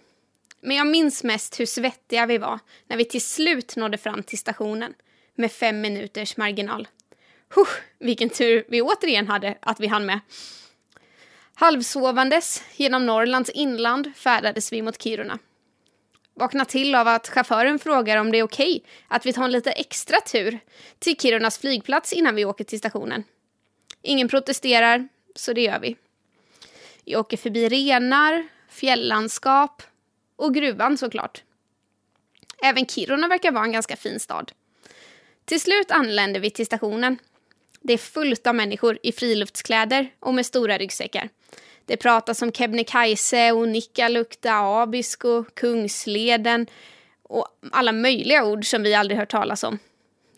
Men 0.62 0.78
jag 0.78 0.88
minns 0.88 1.24
mest 1.24 1.60
hur 1.60 1.66
svettiga 1.66 2.26
vi 2.26 2.38
var 2.38 2.60
när 2.88 2.98
vi 2.98 3.06
till 3.06 3.22
slut 3.22 3.76
nådde 3.76 3.98
fram 3.98 4.24
till 4.24 4.38
stationen 4.38 4.94
med 5.36 5.52
fem 5.52 5.82
minuters 5.82 6.38
marginal. 6.38 6.88
Huh, 7.56 7.68
vilken 8.00 8.30
tur 8.30 8.66
vi 8.68 8.82
återigen 8.82 9.28
hade 9.28 9.58
att 9.62 9.80
vi 9.80 9.88
hann 9.88 10.06
med. 10.06 10.20
Halvsovandes 11.54 12.64
genom 12.76 13.06
Norrlands 13.06 13.50
inland 13.50 14.16
färdades 14.16 14.74
vi 14.74 14.82
mot 14.82 15.02
Kiruna. 15.02 15.40
Vakna 16.34 16.66
till 16.66 16.96
av 16.96 17.08
att 17.08 17.30
chauffören 17.30 17.80
frågar 17.80 18.18
om 18.18 18.32
det 18.32 18.38
är 18.38 18.44
okej 18.44 18.84
att 19.08 19.26
vi 19.26 19.34
tar 19.34 19.44
en 19.44 19.52
lite 19.52 19.72
extra 19.72 20.20
tur 20.20 20.60
till 21.00 21.18
Kirunas 21.18 21.58
flygplats 21.58 22.14
innan 22.14 22.36
vi 22.36 22.46
åker 22.46 22.64
till 22.64 22.80
stationen. 22.80 23.24
Ingen 24.02 24.28
protesterar, 24.28 25.08
så 25.36 25.54
det 25.54 25.62
gör 25.62 25.80
vi. 25.80 25.96
Vi 27.06 27.16
åker 27.16 27.38
förbi 27.38 27.70
renar, 27.70 28.48
fjällandskap 28.70 29.84
och 30.36 30.54
gruvan 30.54 30.98
såklart. 30.98 31.44
Även 32.64 32.86
Kiruna 32.86 33.28
verkar 33.28 33.52
vara 33.52 33.64
en 33.64 33.72
ganska 33.72 33.96
fin 33.96 34.20
stad. 34.20 34.52
Till 35.46 35.62
slut 35.62 35.92
anländer 35.92 36.40
vi 36.40 36.50
till 36.50 36.66
stationen. 36.66 37.18
Det 37.82 37.94
är 37.94 37.98
fullt 37.98 38.48
av 38.48 38.56
människor 38.56 39.00
i 39.04 39.12
friluftskläder 39.12 40.10
och 40.20 40.34
med 40.34 40.46
stora 40.46 40.78
ryggsäckar. 40.78 41.30
Det 41.86 41.98
pratas 41.98 42.42
om 42.42 42.52
Kebnekaise 42.52 43.52
och 43.52 43.68
Nikkaluokta, 43.68 44.54
Abisko, 44.54 45.44
Kungsleden 45.44 46.68
och 47.24 47.48
alla 47.72 47.92
möjliga 47.92 48.46
ord 48.46 48.66
som 48.66 48.84
vi 48.84 48.94
aldrig 48.94 49.20
hört 49.20 49.32
talas 49.32 49.64
om. 49.64 49.80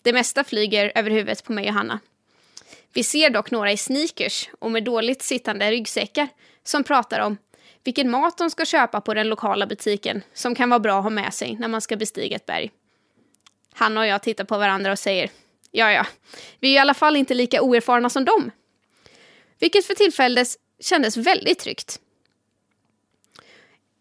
Det 0.01 0.13
mesta 0.13 0.43
flyger 0.43 0.91
över 0.95 1.11
huvudet 1.11 1.43
på 1.43 1.53
mig 1.53 1.67
och 1.67 1.73
Hanna. 1.73 1.99
Vi 2.93 3.03
ser 3.03 3.29
dock 3.29 3.51
några 3.51 3.71
i 3.71 3.77
sneakers 3.77 4.49
och 4.59 4.71
med 4.71 4.83
dåligt 4.83 5.21
sittande 5.21 5.71
ryggsäckar 5.71 6.27
som 6.63 6.83
pratar 6.83 7.19
om 7.19 7.37
vilken 7.83 8.09
mat 8.11 8.37
de 8.37 8.49
ska 8.49 8.65
köpa 8.65 9.01
på 9.01 9.13
den 9.13 9.29
lokala 9.29 9.67
butiken 9.67 10.21
som 10.33 10.55
kan 10.55 10.69
vara 10.69 10.79
bra 10.79 10.97
att 10.97 11.03
ha 11.03 11.09
med 11.09 11.33
sig 11.33 11.55
när 11.59 11.67
man 11.67 11.81
ska 11.81 11.95
bestiga 11.95 12.35
ett 12.35 12.45
berg. 12.45 12.71
Hanna 13.73 13.99
och 13.99 14.07
jag 14.07 14.23
tittar 14.23 14.43
på 14.43 14.57
varandra 14.57 14.91
och 14.91 14.99
säger 14.99 15.31
ja, 15.71 15.91
ja, 15.91 16.05
vi 16.59 16.69
är 16.69 16.73
i 16.73 16.77
alla 16.77 16.93
fall 16.93 17.15
inte 17.15 17.33
lika 17.33 17.61
oerfarna 17.61 18.09
som 18.09 18.25
dem. 18.25 18.51
Vilket 19.59 19.85
för 19.85 19.93
tillfället 19.93 20.47
kändes 20.79 21.17
väldigt 21.17 21.59
tryggt. 21.59 21.99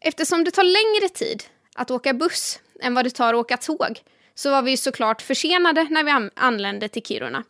Eftersom 0.01 0.45
det 0.45 0.51
tar 0.51 0.63
längre 0.63 1.09
tid 1.09 1.45
att 1.75 1.91
åka 1.91 2.15
buss 2.15 2.61
än 2.81 2.95
vad 2.95 3.05
det 3.05 3.11
tar 3.11 3.35
att 3.35 3.41
åka 3.41 3.57
tåg 3.57 4.01
så 4.35 4.51
var 4.51 4.63
vi 4.63 4.77
såklart 4.77 5.23
försenade 5.23 5.87
när 5.91 6.05
vi 6.05 6.31
anlände 6.37 6.89
till 6.89 7.03
Kiruna. 7.03 7.45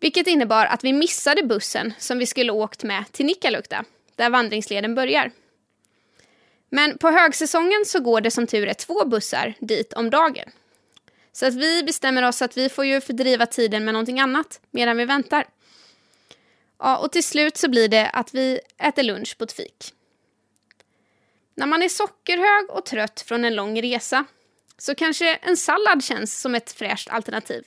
Vilket 0.00 0.26
innebar 0.26 0.66
att 0.66 0.84
vi 0.84 0.92
missade 0.92 1.42
bussen 1.42 1.94
som 1.98 2.18
vi 2.18 2.26
skulle 2.26 2.52
åkt 2.52 2.82
med 2.82 3.12
till 3.12 3.26
Nikkaluokta, 3.26 3.84
där 4.16 4.30
vandringsleden 4.30 4.94
börjar. 4.94 5.30
Men 6.70 6.98
på 6.98 7.10
högsäsongen 7.10 7.84
så 7.86 8.00
går 8.00 8.20
det 8.20 8.30
som 8.30 8.46
tur 8.46 8.66
är 8.66 8.74
två 8.74 9.04
bussar 9.04 9.54
dit 9.60 9.92
om 9.92 10.10
dagen. 10.10 10.50
Så 11.32 11.46
att 11.46 11.54
vi 11.54 11.82
bestämmer 11.82 12.22
oss 12.22 12.42
att 12.42 12.56
vi 12.56 12.68
får 12.68 12.84
ju 12.84 13.00
fördriva 13.00 13.46
tiden 13.46 13.84
med 13.84 13.94
någonting 13.94 14.20
annat 14.20 14.60
medan 14.70 14.96
vi 14.96 15.04
väntar. 15.04 15.44
Ja, 16.78 16.96
och 16.96 17.12
till 17.12 17.24
slut 17.24 17.56
så 17.56 17.70
blir 17.70 17.88
det 17.88 18.08
att 18.10 18.34
vi 18.34 18.60
äter 18.78 19.02
lunch 19.02 19.38
på 19.38 19.44
ett 19.44 19.52
fik. 19.52 19.92
När 21.54 21.66
man 21.66 21.82
är 21.82 21.88
sockerhög 21.88 22.70
och 22.70 22.84
trött 22.84 23.20
från 23.20 23.44
en 23.44 23.54
lång 23.54 23.82
resa 23.82 24.24
så 24.78 24.94
kanske 24.94 25.34
en 25.34 25.56
sallad 25.56 26.04
känns 26.04 26.40
som 26.40 26.54
ett 26.54 26.72
fräscht 26.72 27.08
alternativ. 27.08 27.64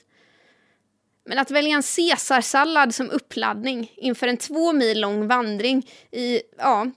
Men 1.24 1.38
att 1.38 1.50
välja 1.50 1.76
en 1.76 1.82
caesarsallad 1.82 2.94
som 2.94 3.10
uppladdning 3.10 3.92
inför 3.96 4.28
en 4.28 4.36
två 4.36 4.72
mil 4.72 5.00
lång 5.00 5.26
vandring 5.26 5.90
i 6.10 6.42
ja, 6.58 6.90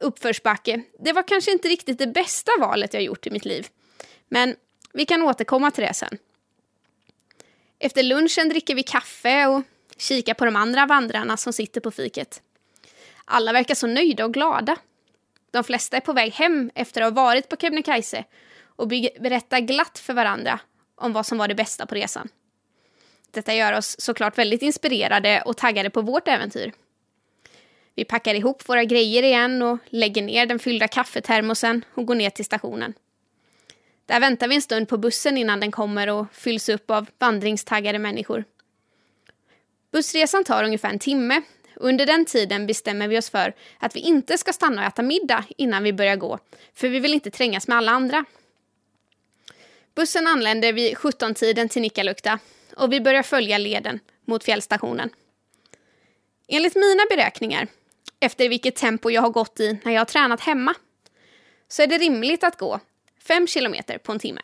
uppförsbacke, 0.00 0.82
det 0.98 1.12
var 1.12 1.28
kanske 1.28 1.52
inte 1.52 1.68
riktigt 1.68 1.98
det 1.98 2.06
bästa 2.06 2.52
valet 2.60 2.94
jag 2.94 3.02
gjort 3.02 3.26
i 3.26 3.30
mitt 3.30 3.44
liv. 3.44 3.66
Men 4.28 4.56
vi 4.92 5.06
kan 5.06 5.22
återkomma 5.22 5.70
till 5.70 5.84
det 5.84 5.94
sen. 5.94 6.18
Efter 7.78 8.02
lunchen 8.02 8.48
dricker 8.48 8.74
vi 8.74 8.82
kaffe 8.82 9.46
och 9.46 9.62
kikar 9.96 10.34
på 10.34 10.44
de 10.44 10.56
andra 10.56 10.86
vandrarna 10.86 11.36
som 11.36 11.52
sitter 11.52 11.80
på 11.80 11.90
fiket. 11.90 12.42
Alla 13.24 13.52
verkar 13.52 13.74
så 13.74 13.86
nöjda 13.86 14.24
och 14.24 14.34
glada. 14.34 14.76
De 15.50 15.64
flesta 15.64 15.96
är 15.96 16.00
på 16.00 16.12
väg 16.12 16.32
hem 16.32 16.70
efter 16.74 17.02
att 17.02 17.14
ha 17.14 17.24
varit 17.24 17.48
på 17.48 17.56
Kebnekaise 17.56 18.24
och 18.76 18.88
berättar 19.20 19.60
glatt 19.60 19.98
för 19.98 20.14
varandra 20.14 20.60
om 20.94 21.12
vad 21.12 21.26
som 21.26 21.38
var 21.38 21.48
det 21.48 21.54
bästa 21.54 21.86
på 21.86 21.94
resan. 21.94 22.28
Detta 23.30 23.54
gör 23.54 23.72
oss 23.72 24.00
såklart 24.00 24.38
väldigt 24.38 24.62
inspirerade 24.62 25.42
och 25.46 25.56
taggade 25.56 25.90
på 25.90 26.02
vårt 26.02 26.28
äventyr. 26.28 26.72
Vi 27.94 28.04
packar 28.04 28.34
ihop 28.34 28.68
våra 28.68 28.84
grejer 28.84 29.22
igen 29.22 29.62
och 29.62 29.78
lägger 29.86 30.22
ner 30.22 30.46
den 30.46 30.58
fyllda 30.58 30.88
kaffetermosen 30.88 31.84
och 31.94 32.06
går 32.06 32.14
ner 32.14 32.30
till 32.30 32.44
stationen. 32.44 32.94
Där 34.06 34.20
väntar 34.20 34.48
vi 34.48 34.54
en 34.54 34.62
stund 34.62 34.88
på 34.88 34.98
bussen 34.98 35.38
innan 35.38 35.60
den 35.60 35.70
kommer 35.70 36.10
och 36.10 36.26
fylls 36.32 36.68
upp 36.68 36.90
av 36.90 37.06
vandringstaggade 37.18 37.98
människor. 37.98 38.44
Bussresan 39.92 40.44
tar 40.44 40.64
ungefär 40.64 40.88
en 40.88 40.98
timme 40.98 41.42
och 41.76 41.88
under 41.88 42.06
den 42.06 42.24
tiden 42.24 42.66
bestämmer 42.66 43.08
vi 43.08 43.18
oss 43.18 43.30
för 43.30 43.54
att 43.78 43.96
vi 43.96 44.00
inte 44.00 44.38
ska 44.38 44.52
stanna 44.52 44.80
och 44.80 44.86
äta 44.86 45.02
middag 45.02 45.44
innan 45.56 45.82
vi 45.82 45.92
börjar 45.92 46.16
gå, 46.16 46.38
för 46.74 46.88
vi 46.88 47.00
vill 47.00 47.14
inte 47.14 47.30
trängas 47.30 47.68
med 47.68 47.78
alla 47.78 47.92
andra. 47.92 48.24
Bussen 49.94 50.26
anländer 50.26 50.72
vid 50.72 50.96
17-tiden 50.96 51.68
till 51.68 51.82
Nikkaluokta 51.82 52.38
och 52.78 52.92
vi 52.92 53.00
börjar 53.00 53.22
följa 53.22 53.58
leden 53.58 54.00
mot 54.24 54.44
fjällstationen. 54.44 55.10
Enligt 56.48 56.74
mina 56.74 57.02
beräkningar, 57.10 57.68
efter 58.20 58.48
vilket 58.48 58.76
tempo 58.76 59.10
jag 59.10 59.22
har 59.22 59.30
gått 59.30 59.60
i 59.60 59.78
när 59.84 59.92
jag 59.92 60.00
har 60.00 60.06
tränat 60.06 60.40
hemma, 60.40 60.74
så 61.68 61.82
är 61.82 61.86
det 61.86 61.98
rimligt 61.98 62.44
att 62.44 62.58
gå 62.58 62.80
5 63.22 63.46
kilometer 63.46 63.98
på 63.98 64.12
en 64.12 64.18
timme. 64.18 64.40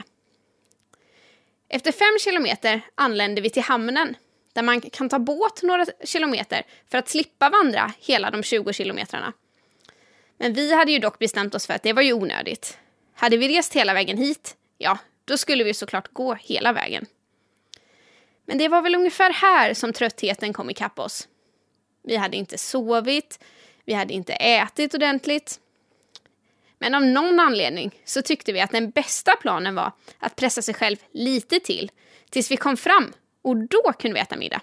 Efter 1.68 1.92
5 1.92 2.06
kilometer 2.20 2.80
anländer 2.94 3.42
vi 3.42 3.50
till 3.50 3.62
hamnen 3.62 4.16
där 4.52 4.62
man 4.62 4.80
kan 4.80 5.08
ta 5.08 5.18
båt 5.18 5.62
några 5.62 5.86
kilometer 6.04 6.62
för 6.90 6.98
att 6.98 7.08
slippa 7.08 7.50
vandra 7.50 7.92
hela 8.00 8.30
de 8.30 8.42
20 8.42 8.72
kilometrarna. 8.72 9.32
Men 10.38 10.52
vi 10.54 10.74
hade 10.74 10.92
ju 10.92 10.98
dock 10.98 11.18
bestämt 11.18 11.54
oss 11.54 11.66
för 11.66 11.74
att 11.74 11.82
det 11.82 11.92
var 11.92 12.02
ju 12.02 12.12
onödigt. 12.12 12.78
Hade 13.14 13.36
vi 13.36 13.48
rest 13.48 13.74
hela 13.74 13.94
vägen 13.94 14.18
hit, 14.18 14.56
ja, 14.78 14.98
då 15.24 15.38
skulle 15.38 15.64
vi 15.64 15.74
såklart 15.74 16.08
gå 16.12 16.34
hela 16.34 16.72
vägen. 16.72 17.06
Men 18.46 18.58
det 18.58 18.68
var 18.68 18.82
väl 18.82 18.94
ungefär 18.94 19.32
här 19.32 19.74
som 19.74 19.92
tröttheten 19.92 20.52
kom 20.52 20.70
ikapp 20.70 20.98
oss. 20.98 21.28
Vi 22.02 22.16
hade 22.16 22.36
inte 22.36 22.58
sovit, 22.58 23.44
vi 23.84 23.92
hade 23.92 24.14
inte 24.14 24.32
ätit 24.32 24.94
ordentligt. 24.94 25.60
Men 26.78 26.94
av 26.94 27.02
någon 27.02 27.40
anledning 27.40 28.00
så 28.04 28.22
tyckte 28.22 28.52
vi 28.52 28.60
att 28.60 28.70
den 28.70 28.90
bästa 28.90 29.36
planen 29.36 29.74
var 29.74 29.92
att 30.18 30.36
pressa 30.36 30.62
sig 30.62 30.74
själv 30.74 30.96
lite 31.12 31.60
till 31.60 31.90
tills 32.30 32.50
vi 32.50 32.56
kom 32.56 32.76
fram 32.76 33.12
och 33.42 33.56
då 33.56 33.92
kunde 33.98 34.14
vi 34.14 34.20
äta 34.20 34.36
middag. 34.36 34.60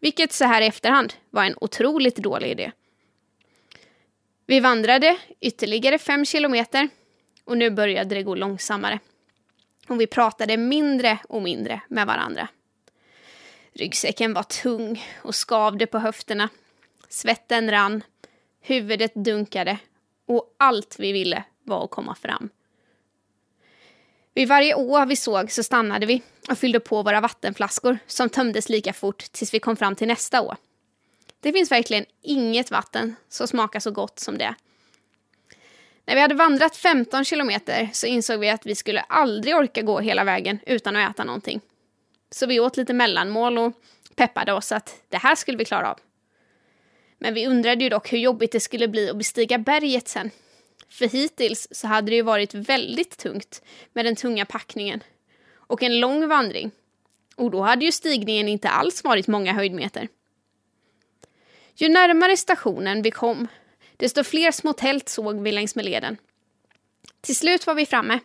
Vilket 0.00 0.32
så 0.32 0.44
här 0.44 0.62
i 0.62 0.66
efterhand 0.66 1.14
var 1.30 1.44
en 1.44 1.54
otroligt 1.60 2.16
dålig 2.16 2.50
idé. 2.50 2.72
Vi 4.46 4.60
vandrade 4.60 5.16
ytterligare 5.40 5.98
fem 5.98 6.24
kilometer 6.24 6.88
och 7.44 7.58
nu 7.58 7.70
började 7.70 8.14
det 8.14 8.22
gå 8.22 8.34
långsammare. 8.34 8.98
Och 9.88 10.00
vi 10.00 10.06
pratade 10.06 10.56
mindre 10.56 11.18
och 11.28 11.42
mindre 11.42 11.80
med 11.88 12.06
varandra. 12.06 12.48
Ryggsäcken 13.80 14.34
var 14.34 14.42
tung 14.42 15.04
och 15.22 15.34
skavde 15.34 15.86
på 15.86 15.98
höfterna. 15.98 16.48
Svetten 17.08 17.70
rann, 17.70 18.02
huvudet 18.60 19.14
dunkade 19.14 19.78
och 20.26 20.54
allt 20.56 20.96
vi 20.98 21.12
ville 21.12 21.44
var 21.62 21.84
att 21.84 21.90
komma 21.90 22.14
fram. 22.14 22.48
Vid 24.34 24.48
varje 24.48 24.74
å 24.74 25.04
vi 25.04 25.16
såg 25.16 25.50
så 25.50 25.62
stannade 25.62 26.06
vi 26.06 26.22
och 26.48 26.58
fyllde 26.58 26.80
på 26.80 27.02
våra 27.02 27.20
vattenflaskor 27.20 27.98
som 28.06 28.28
tömdes 28.28 28.68
lika 28.68 28.92
fort 28.92 29.32
tills 29.32 29.54
vi 29.54 29.60
kom 29.60 29.76
fram 29.76 29.96
till 29.96 30.08
nästa 30.08 30.42
å. 30.42 30.56
Det 31.40 31.52
finns 31.52 31.70
verkligen 31.70 32.04
inget 32.22 32.70
vatten 32.70 33.16
som 33.28 33.48
smakar 33.48 33.80
så 33.80 33.90
gott 33.90 34.18
som 34.18 34.38
det. 34.38 34.54
När 36.04 36.14
vi 36.14 36.20
hade 36.20 36.34
vandrat 36.34 36.76
15 36.76 37.24
kilometer 37.24 37.90
så 37.92 38.06
insåg 38.06 38.40
vi 38.40 38.50
att 38.50 38.66
vi 38.66 38.74
skulle 38.74 39.00
aldrig 39.00 39.56
orka 39.56 39.82
gå 39.82 40.00
hela 40.00 40.24
vägen 40.24 40.58
utan 40.66 40.96
att 40.96 41.10
äta 41.10 41.24
någonting. 41.24 41.60
Så 42.30 42.46
vi 42.46 42.60
åt 42.60 42.76
lite 42.76 42.92
mellanmål 42.92 43.58
och 43.58 43.72
peppade 44.14 44.52
oss 44.52 44.72
att 44.72 45.02
det 45.08 45.16
här 45.16 45.34
skulle 45.34 45.58
vi 45.58 45.64
klara 45.64 45.90
av. 45.90 45.98
Men 47.18 47.34
vi 47.34 47.46
undrade 47.46 47.84
ju 47.84 47.90
dock 47.90 48.12
hur 48.12 48.18
jobbigt 48.18 48.52
det 48.52 48.60
skulle 48.60 48.88
bli 48.88 49.10
att 49.10 49.16
bestiga 49.16 49.58
berget 49.58 50.08
sen. 50.08 50.30
För 50.88 51.08
hittills 51.08 51.68
så 51.70 51.86
hade 51.86 52.10
det 52.10 52.16
ju 52.16 52.22
varit 52.22 52.54
väldigt 52.54 53.16
tungt 53.18 53.62
med 53.92 54.04
den 54.04 54.16
tunga 54.16 54.46
packningen 54.46 55.02
och 55.54 55.82
en 55.82 56.00
lång 56.00 56.28
vandring. 56.28 56.70
Och 57.36 57.50
då 57.50 57.62
hade 57.62 57.84
ju 57.84 57.92
stigningen 57.92 58.48
inte 58.48 58.68
alls 58.68 59.04
varit 59.04 59.26
många 59.26 59.52
höjdmeter. 59.52 60.08
Ju 61.74 61.88
närmare 61.88 62.36
stationen 62.36 63.02
vi 63.02 63.10
kom, 63.10 63.46
desto 63.96 64.24
fler 64.24 64.50
små 64.50 64.72
tält 64.72 65.08
såg 65.08 65.40
vi 65.40 65.52
längs 65.52 65.74
med 65.74 65.84
leden. 65.84 66.16
Till 67.20 67.36
slut 67.36 67.66
var 67.66 67.74
vi 67.74 67.86
framme. 67.86 68.20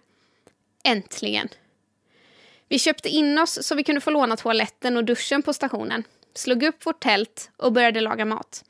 Äntligen. 0.83 1.49
Vi 2.69 2.79
köpte 2.79 3.09
in 3.09 3.37
oss 3.37 3.59
så 3.61 3.75
vi 3.75 3.83
kunde 3.83 4.01
få 4.01 4.09
låna 4.09 4.37
toaletten 4.37 4.97
och 4.97 5.03
duschen 5.03 5.41
på 5.41 5.53
stationen, 5.53 6.03
slog 6.33 6.63
upp 6.63 6.85
vårt 6.85 6.99
tält 6.99 7.51
och 7.57 7.71
började 7.73 8.01
laga 8.01 8.25
mat. 8.25 8.63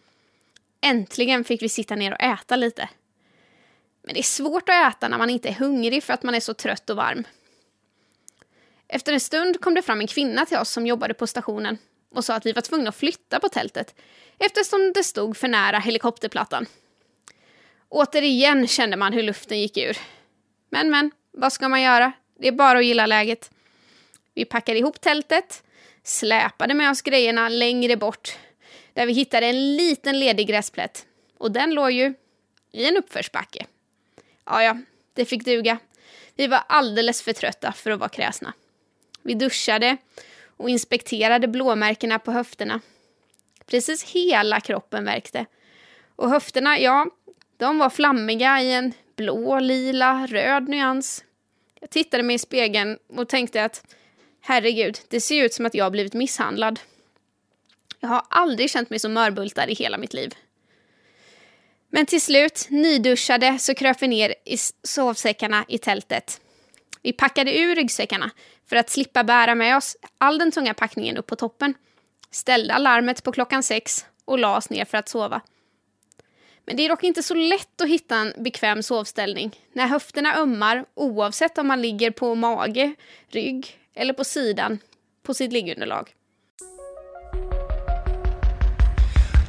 Äntligen 0.82 1.44
fick 1.44 1.62
vi 1.62 1.70
sitta 1.70 1.96
ner 1.96 2.12
och 2.12 2.22
äta 2.22 2.56
lite. 2.56 2.90
Men 4.02 4.14
det 4.14 4.20
är 4.20 4.24
svårt 4.24 4.70
att 4.70 4.96
äta 4.96 5.08
när 5.08 5.18
man 5.18 5.30
inte 5.30 5.50
är 5.50 5.54
hungrig 5.54 6.04
för 6.04 6.14
att 6.14 6.24
man 6.24 6.36
är 6.36 6.40
så 6.40 6.54
trött 6.54 6.90
och 6.90 6.96
varm. 6.96 7.24
Efter 8.88 9.14
en 9.14 9.20
stund 9.20 9.62
kom 9.62 9.74
det 9.74 9.82
fram 9.82 10.00
en 10.00 10.08
kvinna 10.08 10.46
till 10.46 10.58
oss 10.58 10.70
som 10.70 10.88
jobbade 10.88 11.14
på 11.14 11.28
stationen 11.28 11.78
och 12.10 12.26
sa 12.26 12.36
att 12.36 12.46
vi 12.46 12.52
var 12.52 12.62
tvungna 12.62 12.90
att 12.90 12.96
flytta 12.96 13.40
på 13.40 13.50
tältet 13.50 13.96
eftersom 14.40 14.92
det 14.96 15.04
stod 15.04 15.38
för 15.38 15.48
nära 15.48 15.80
helikopterplattan. 15.80 16.66
Återigen 17.90 18.68
kände 18.68 18.98
man 18.98 19.14
hur 19.14 19.24
luften 19.24 19.60
gick 19.60 19.78
ur. 19.78 19.98
Men 20.70 20.90
men, 20.90 21.12
vad 21.32 21.54
ska 21.54 21.70
man 21.70 21.82
göra? 21.82 22.12
Det 22.40 22.48
är 22.48 22.52
bara 22.52 22.78
att 22.78 22.86
gilla 22.86 23.06
läget. 23.06 23.52
Vi 24.36 24.46
packade 24.46 24.80
ihop 24.80 25.02
tältet, 25.02 25.64
släpade 26.04 26.74
med 26.74 26.92
oss 26.92 27.02
grejerna 27.02 27.50
längre 27.50 27.98
bort 27.98 28.38
där 28.94 29.06
vi 29.06 29.14
hittade 29.14 29.46
en 29.48 29.76
liten 29.76 30.20
ledig 30.20 30.48
gräsplätt. 30.48 31.06
Och 31.38 31.52
den 31.52 31.74
låg 31.74 31.92
ju 31.92 32.14
i 32.72 32.86
en 32.86 32.98
uppförsbacke. 32.98 33.66
Ja, 34.46 34.64
ja, 34.64 34.78
det 35.14 35.26
fick 35.26 35.46
duga. 35.46 35.78
Vi 36.36 36.48
var 36.48 36.64
alldeles 36.68 37.22
för 37.22 37.34
trötta 37.34 37.72
för 37.72 37.92
att 37.92 38.00
vara 38.00 38.10
kräsna. 38.10 38.54
Vi 39.22 39.34
duschade 39.34 39.98
och 40.58 40.70
inspekterade 40.70 41.48
blåmärkena 41.48 42.20
på 42.20 42.32
höfterna. 42.32 42.82
Precis 43.66 44.04
hela 44.04 44.60
kroppen 44.60 45.06
verkte. 45.06 45.46
Och 46.16 46.30
höfterna, 46.30 46.80
ja, 46.80 47.06
de 47.58 47.78
var 47.78 47.90
flammiga 47.90 48.62
i 48.62 48.74
en 48.74 48.94
blå, 49.16 49.60
lila, 49.60 50.28
röd 50.28 50.70
nyans. 50.70 51.24
Jag 51.80 51.90
tittade 51.90 52.24
mig 52.24 52.36
i 52.36 52.40
spegeln 52.40 52.98
och 53.08 53.30
tänkte 53.30 53.64
att 53.64 53.96
herregud, 54.46 55.00
det 55.08 55.22
ser 55.22 55.44
ut 55.46 55.54
som 55.54 55.66
att 55.66 55.74
jag 55.74 55.86
har 55.86 55.92
blivit 55.92 56.14
misshandlad. 56.14 56.80
Jag 58.00 58.10
har 58.10 58.24
aldrig 58.30 58.70
känt 58.70 58.90
mig 58.90 59.00
så 59.00 59.10
mörbultad 59.10 59.70
i 59.70 59.74
hela 59.74 59.98
mitt 59.98 60.14
liv. 60.14 60.36
Men 61.90 62.06
till 62.06 62.22
slut, 62.22 62.68
nyduschade, 62.70 63.60
så 63.60 63.76
kröp 63.76 64.02
vi 64.02 64.08
ner 64.08 64.36
i 64.46 64.58
sovsäckarna 64.84 65.66
i 65.68 65.78
tältet. 65.78 66.42
Vi 67.02 67.14
packade 67.14 67.60
ur 67.60 67.76
ryggsäckarna 67.76 68.32
för 68.70 68.76
att 68.76 68.90
slippa 68.90 69.24
bära 69.24 69.56
med 69.56 69.78
oss 69.78 69.98
all 70.18 70.38
den 70.38 70.52
tunga 70.52 70.74
packningen 70.74 71.18
upp 71.18 71.28
på 71.28 71.36
toppen. 71.36 71.74
Ställde 72.32 72.74
alarmet 72.74 73.24
på 73.24 73.32
klockan 73.32 73.64
sex 73.64 74.06
och 74.26 74.40
la 74.40 74.58
oss 74.58 74.70
ner 74.70 74.86
för 74.86 74.98
att 74.98 75.10
sova. 75.10 75.42
Men 76.66 76.78
det 76.78 76.86
är 76.86 76.90
dock 76.90 77.04
inte 77.04 77.24
så 77.24 77.34
lätt 77.34 77.82
att 77.82 77.90
hitta 77.90 78.16
en 78.16 78.34
bekväm 78.44 78.84
sovställning 78.84 79.60
när 79.74 79.88
höfterna 79.88 80.36
ömmar 80.36 80.86
oavsett 80.94 81.58
om 81.58 81.68
man 81.68 81.82
ligger 81.82 82.12
på 82.12 82.36
mage, 82.36 82.96
rygg 83.28 83.80
eller 83.96 84.14
på 84.14 84.24
sidan 84.24 84.80
på 85.24 85.34
sitt 85.34 85.54
liggunderlag. 85.54 86.10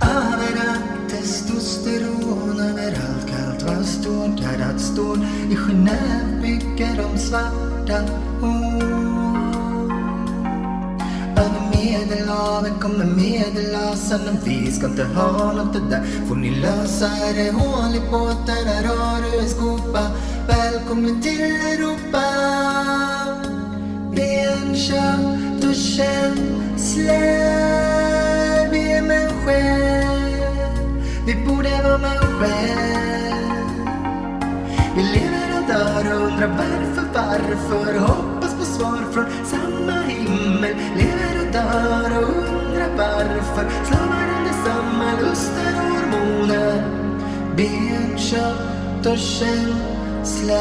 Överallt 0.02 1.10
testosteron, 1.10 2.60
överallt 2.60 3.28
kallt 3.30 3.62
vad 3.62 3.86
står 3.86 4.28
där 4.28 4.74
att 4.74 4.80
står 4.80 5.16
I 5.50 5.56
Genève 5.56 6.40
bygger 6.42 6.96
de 6.96 7.18
svarta 7.18 8.12
hål 8.40 8.82
Över 11.36 11.76
Medelhavet 11.76 12.80
kommer 12.80 13.04
medellasen 13.04 14.20
Men 14.24 14.44
vi 14.44 14.72
ska 14.72 14.86
inte 14.86 15.04
ha 15.04 15.52
nåt, 15.52 15.72
det 15.72 15.90
där. 15.90 16.26
Får 16.28 16.36
ni 16.36 16.50
lösa 16.60 17.08
det 17.34 17.50
hål 17.52 17.94
i 17.94 18.10
båten, 18.10 18.66
här 18.66 18.84
har 18.84 19.22
du 19.22 19.38
en 19.38 19.48
skopa. 19.48 20.10
Välkommen 20.48 21.22
till 21.22 21.40
Europa. 21.40 22.22
Ben, 24.16 24.76
kött 24.76 25.64
och 25.64 25.74
känslor 25.74 27.06
Vi 28.70 28.92
är 28.92 29.02
människor 29.02 30.06
Vi 31.26 31.34
borde 31.46 31.82
vara 31.82 31.98
människor 31.98 32.26
Vi 34.96 35.02
lever 35.02 35.58
och 35.58 35.66
dör 35.68 36.14
och 36.14 36.22
undrar 36.26 36.48
varför, 36.48 37.06
varför. 37.14 37.98
Hoppas 37.98 38.54
på 38.54 38.64
svar 38.64 39.12
från 39.12 39.26
samma 39.44 40.00
himmel. 40.02 40.76
Lever 40.96 41.46
och 41.46 41.52
dör 41.52 42.18
och 42.18 42.28
undrar 42.28 42.90
varför. 42.96 43.70
Slavar 43.86 44.28
under 44.38 44.54
samma 44.64 45.20
lustar 45.20 45.74
och 45.76 45.88
hormoner. 45.96 46.84
Ben, 47.56 48.18
kött 48.18 49.06
och 49.06 49.18
känslor 49.18 50.56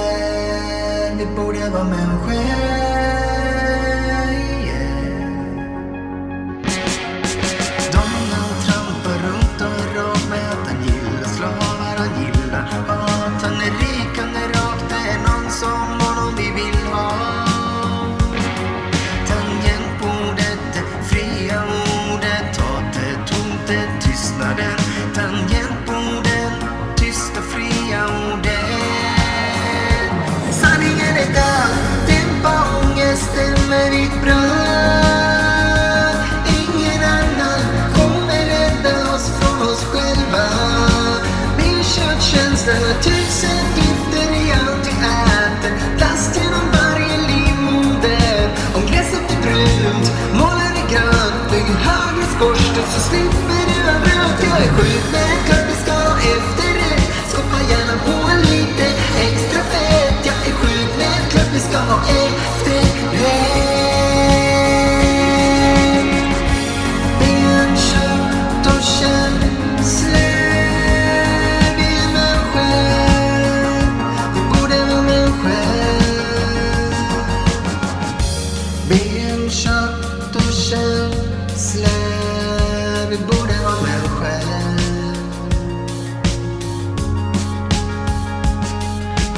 Vi 1.18 1.26
borde 1.36 1.70
vara 1.70 1.84
människor 1.84 3.15
Tusen 42.66 43.62
gifter 43.76 44.32
i 44.34 44.52
allt 44.52 44.84
du 44.84 44.90
äter 44.90 45.98
Plast 45.98 46.36
genom 46.36 46.66
varje 46.72 47.18
livmoder. 47.30 48.50
Om 48.76 48.82
gräset 48.86 49.32
är 49.32 49.42
brunt, 49.42 50.12
målar 50.34 50.72
det 50.76 50.94
grönt 50.94 51.52
Bygg 51.52 51.76
högre 51.88 52.26
skorsten 52.36 52.84
så 52.94 53.00
slipper 53.10 53.64
du 53.70 53.90
ha 53.90 53.98
rök 54.00 54.44
Jag 54.50 54.68
är 54.68 54.72
sjuk. 54.72 55.05
Ben, 78.90 79.50
kött 79.50 80.36
och 80.36 80.54
känslor 80.54 81.90
Vi 83.10 83.18
borde 83.18 83.64
vara 83.64 83.82
människor 83.82 84.26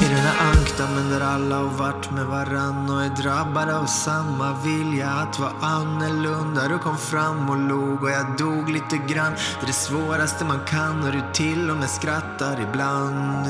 I 0.00 0.04
den 0.08 0.16
här 0.16 0.50
ankdammen 0.50 1.10
där 1.10 1.20
alla 1.20 1.56
har 1.56 1.64
varit 1.64 2.10
med 2.10 2.26
varann 2.26 2.90
och 2.90 3.02
är 3.02 3.22
drabbade 3.22 3.78
av 3.78 3.86
samma 3.86 4.62
vilja 4.64 5.08
att 5.08 5.38
vara 5.38 5.52
annorlunda. 5.60 6.68
Du 6.68 6.78
kom 6.78 6.98
fram 6.98 7.50
och 7.50 7.58
log 7.58 8.02
och 8.02 8.10
jag 8.10 8.36
dog 8.38 8.70
lite 8.70 8.96
grann. 8.96 9.32
Det 9.32 9.62
är 9.62 9.66
det 9.66 9.72
svåraste 9.72 10.44
man 10.44 10.60
kan 10.66 11.02
och 11.02 11.12
du 11.12 11.22
till 11.32 11.70
och 11.70 11.76
med 11.76 11.90
skrattar 11.90 12.60
ibland. 12.70 13.46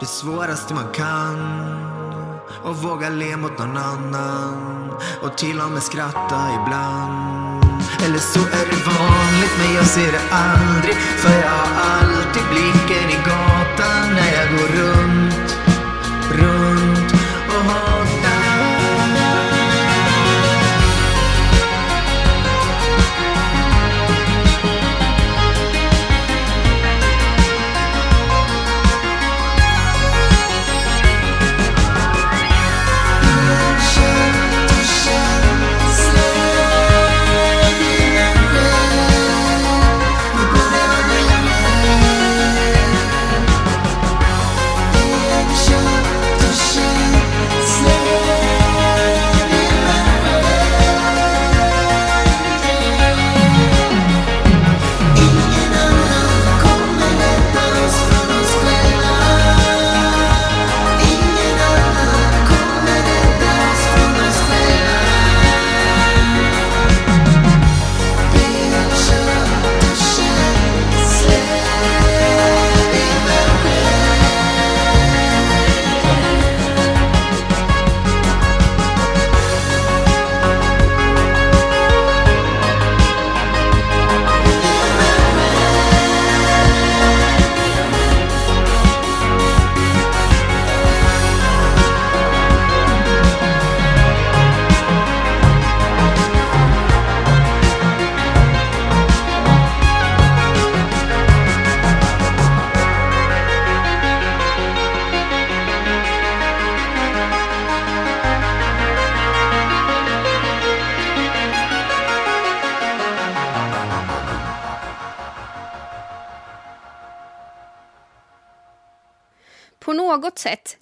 Det 0.00 0.06
svåraste 0.06 0.74
man 0.74 0.86
kan 0.94 2.01
och 2.64 2.76
våga 2.76 3.08
le 3.08 3.36
mot 3.36 3.58
någon 3.58 3.76
annan 3.76 4.90
och 5.22 5.38
till 5.38 5.60
och 5.60 5.70
med 5.70 5.82
skratta 5.82 6.40
ibland. 6.62 7.82
Eller 8.04 8.18
så 8.18 8.40
är 8.40 8.66
det 8.70 8.86
vanligt 8.86 9.54
men 9.58 9.74
jag 9.74 9.86
ser 9.86 10.12
det 10.12 10.22
aldrig 10.30 10.94
för 10.94 11.32
jag 11.40 11.50
har 11.50 11.72
alltid 11.98 12.42
blicken 12.50 13.10
i 13.10 13.18
gatan 13.24 14.14
när 14.14 14.32
jag 14.38 14.48
går 14.58 14.68
runt, 14.80 15.56
runt 16.30 16.61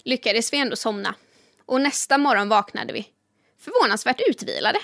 lyckades 0.03 0.53
vi 0.53 0.57
ändå 0.57 0.75
somna. 0.75 1.15
Och 1.65 1.81
nästa 1.81 2.17
morgon 2.17 2.49
vaknade 2.49 2.93
vi. 2.93 3.07
Förvånansvärt 3.59 4.21
utvilade. 4.29 4.79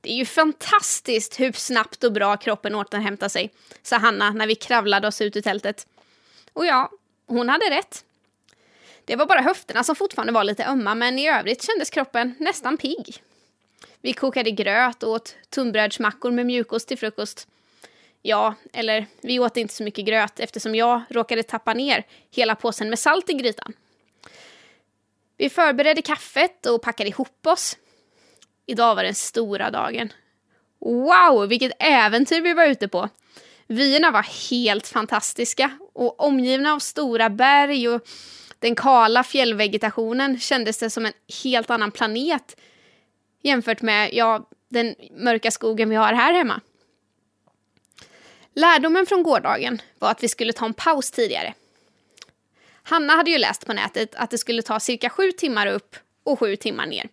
Det 0.00 0.12
är 0.12 0.16
ju 0.16 0.24
fantastiskt 0.24 1.40
hur 1.40 1.52
snabbt 1.52 2.04
och 2.04 2.12
bra 2.12 2.36
kroppen 2.36 2.74
återhämtar 2.74 3.28
sig, 3.28 3.50
sa 3.82 3.96
Hanna 3.96 4.30
när 4.30 4.46
vi 4.46 4.54
kravlade 4.54 5.08
oss 5.08 5.20
ut 5.20 5.36
ur 5.36 5.40
tältet. 5.40 5.86
Och 6.52 6.66
ja, 6.66 6.90
hon 7.26 7.48
hade 7.48 7.70
rätt. 7.70 8.04
Det 9.04 9.16
var 9.16 9.26
bara 9.26 9.40
höfterna 9.40 9.84
som 9.84 9.96
fortfarande 9.96 10.32
var 10.32 10.44
lite 10.44 10.66
ömma, 10.66 10.94
men 10.94 11.18
i 11.18 11.28
övrigt 11.28 11.62
kändes 11.62 11.90
kroppen 11.90 12.34
nästan 12.38 12.76
pigg. 12.76 13.22
Vi 14.00 14.12
kokade 14.12 14.50
gröt 14.50 15.02
och 15.02 15.10
åt 15.10 15.36
tunnbrödsmackor 15.50 16.30
med 16.30 16.46
mjukost 16.46 16.88
till 16.88 16.98
frukost. 16.98 17.48
Ja, 18.22 18.54
eller 18.72 19.06
vi 19.20 19.38
åt 19.38 19.56
inte 19.56 19.74
så 19.74 19.82
mycket 19.82 20.04
gröt 20.04 20.40
eftersom 20.40 20.74
jag 20.74 21.02
råkade 21.08 21.42
tappa 21.42 21.74
ner 21.74 22.06
hela 22.30 22.54
påsen 22.54 22.88
med 22.88 22.98
salt 22.98 23.30
i 23.30 23.32
grytan. 23.32 23.72
Vi 25.36 25.50
förberedde 25.50 26.02
kaffet 26.02 26.66
och 26.66 26.82
packade 26.82 27.08
ihop 27.08 27.46
oss. 27.46 27.76
Idag 28.66 28.94
var 28.94 29.04
den 29.04 29.14
stora 29.14 29.70
dagen. 29.70 30.12
Wow, 30.80 31.48
vilket 31.48 31.72
äventyr 31.78 32.40
vi 32.40 32.52
var 32.52 32.66
ute 32.66 32.88
på! 32.88 33.08
Vyerna 33.66 34.10
var 34.10 34.50
helt 34.50 34.86
fantastiska 34.86 35.78
och 35.94 36.20
omgivna 36.20 36.72
av 36.72 36.78
stora 36.78 37.30
berg 37.30 37.88
och 37.88 38.08
den 38.58 38.74
kala 38.74 39.22
fjällvegetationen 39.22 40.40
kändes 40.40 40.78
det 40.78 40.90
som 40.90 41.06
en 41.06 41.12
helt 41.44 41.70
annan 41.70 41.90
planet 41.90 42.56
jämfört 43.42 43.82
med 43.82 44.14
ja, 44.14 44.48
den 44.68 44.94
mörka 45.16 45.50
skogen 45.50 45.90
vi 45.90 45.96
har 45.96 46.12
här 46.12 46.32
hemma. 46.32 46.60
Lärdomen 48.54 49.06
från 49.06 49.22
gårdagen 49.22 49.82
var 49.98 50.10
att 50.10 50.22
vi 50.22 50.28
skulle 50.28 50.52
ta 50.52 50.64
en 50.64 50.74
paus 50.74 51.10
tidigare. 51.10 51.54
Hanna 52.86 53.12
hade 53.12 53.30
ju 53.30 53.38
läst 53.38 53.66
på 53.66 53.72
nätet 53.72 54.14
att 54.14 54.30
det 54.30 54.38
skulle 54.38 54.62
ta 54.62 54.80
cirka 54.80 55.10
sju 55.10 55.32
timmar 55.32 55.66
upp 55.66 55.96
och 56.24 56.38
sju 56.38 56.56
timmar 56.56 56.86
ner. 56.86 57.08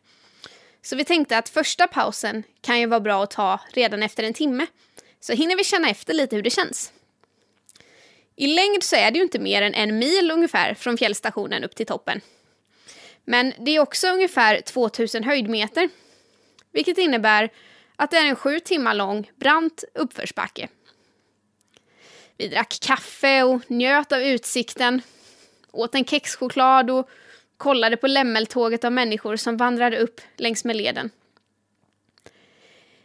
Så 0.82 0.96
vi 0.96 1.04
tänkte 1.04 1.38
att 1.38 1.50
första 1.50 1.88
pausen 1.88 2.44
kan 2.62 2.80
ju 2.80 2.86
vara 2.86 3.00
bra 3.00 3.24
att 3.24 3.32
ta 3.32 3.60
redan 3.74 4.04
efter 4.04 4.24
en 4.24 4.34
timme. 4.34 4.68
Så 5.20 5.34
hinner 5.34 5.56
vi 5.56 5.64
känna 5.64 5.90
efter 5.90 6.14
lite 6.14 6.36
hur 6.36 6.44
det 6.44 6.50
känns. 6.50 6.92
I 8.36 8.48
längd 8.48 8.84
så 8.84 8.96
är 8.96 9.12
det 9.12 9.18
ju 9.18 9.24
inte 9.24 9.40
mer 9.40 9.62
än 9.62 9.74
en 9.74 10.00
mil 10.00 10.32
ungefär 10.32 10.74
från 10.74 10.98
fjällstationen 10.98 11.64
upp 11.64 11.76
till 11.76 11.86
toppen. 11.86 12.22
Men 13.26 13.54
det 13.60 13.72
är 13.72 13.80
också 13.80 14.08
ungefär 14.08 14.62
2000 14.62 15.24
höjdmeter. 15.24 15.90
Vilket 16.72 16.98
innebär 16.98 17.50
att 17.96 18.12
det 18.12 18.18
är 18.18 18.26
en 18.26 18.36
sju 18.36 18.60
timmar 18.60 18.94
lång 18.94 19.32
brant 19.36 19.84
uppförsbacke. 19.94 20.70
Vi 22.38 22.48
drack 22.48 22.78
kaffe 22.82 23.44
och 23.44 23.62
njöt 23.68 24.12
av 24.12 24.22
utsikten, 24.22 25.02
åt 25.72 25.96
en 25.96 26.06
kexchoklad 26.06 26.90
och 26.90 27.10
kollade 27.58 27.98
på 27.98 28.08
lämmeltåget 28.08 28.84
av 28.84 28.92
människor 28.92 29.36
som 29.36 29.58
vandrade 29.58 29.98
upp 29.98 30.22
längs 30.38 30.66
med 30.66 30.76
leden. 30.76 31.10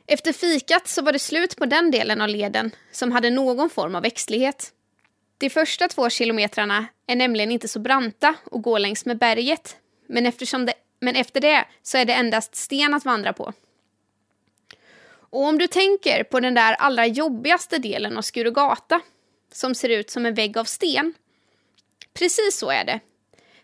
Efter 0.06 0.32
fikat 0.32 0.88
så 0.88 1.02
var 1.02 1.12
det 1.12 1.18
slut 1.18 1.56
på 1.56 1.66
den 1.66 1.90
delen 1.90 2.20
av 2.20 2.28
leden 2.28 2.70
som 2.92 3.12
hade 3.12 3.30
någon 3.30 3.70
form 3.70 3.94
av 3.94 4.02
växtlighet. 4.02 4.72
De 5.38 5.50
första 5.50 5.88
två 5.88 6.10
kilometrarna 6.10 6.86
är 7.06 7.16
nämligen 7.16 7.52
inte 7.52 7.68
så 7.68 7.78
branta 7.78 8.34
och 8.44 8.62
går 8.62 8.78
längs 8.78 9.06
med 9.06 9.18
berget, 9.18 9.76
men, 10.08 10.26
eftersom 10.26 10.66
det, 10.66 10.74
men 11.00 11.16
efter 11.16 11.40
det 11.40 11.64
så 11.82 11.98
är 11.98 12.04
det 12.04 12.12
endast 12.12 12.56
sten 12.56 12.94
att 12.94 13.04
vandra 13.04 13.32
på. 13.32 13.52
Och 15.30 15.44
om 15.44 15.58
du 15.58 15.66
tänker 15.66 16.24
på 16.24 16.40
den 16.40 16.54
där 16.54 16.74
allra 16.74 17.06
jobbigaste 17.06 17.78
delen 17.78 18.16
av 18.16 18.22
Skurugata, 18.22 19.00
som 19.52 19.74
ser 19.74 19.88
ut 19.88 20.10
som 20.10 20.26
en 20.26 20.34
vägg 20.34 20.58
av 20.58 20.64
sten, 20.64 21.14
Precis 22.18 22.58
så 22.58 22.70
är 22.70 22.84
det. 22.84 23.00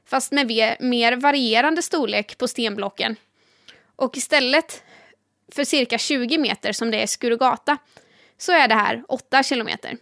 Fast 0.05 0.33
med 0.33 0.77
mer 0.81 1.17
varierande 1.17 1.83
storlek 1.83 2.38
på 2.38 2.49
stenblocken. 2.49 3.17
Och 3.97 4.17
istället 4.17 4.83
för 5.53 5.65
cirka 5.65 5.99
20 5.99 6.38
meter 6.38 6.73
som 6.73 6.91
det 6.91 6.99
är 6.99 7.05
i 7.05 7.07
Skurugata 7.07 7.79
så 8.38 8.53
är 8.53 8.69
det 8.69 8.75
här 8.75 9.05
8 9.09 9.43
kilometer. 9.43 9.97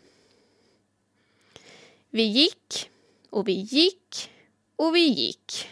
Vi 2.11 2.23
gick 2.23 2.91
och 3.31 3.49
vi 3.49 3.53
gick 3.53 4.31
och 4.77 4.97
vi 4.97 5.07
gick. 5.07 5.69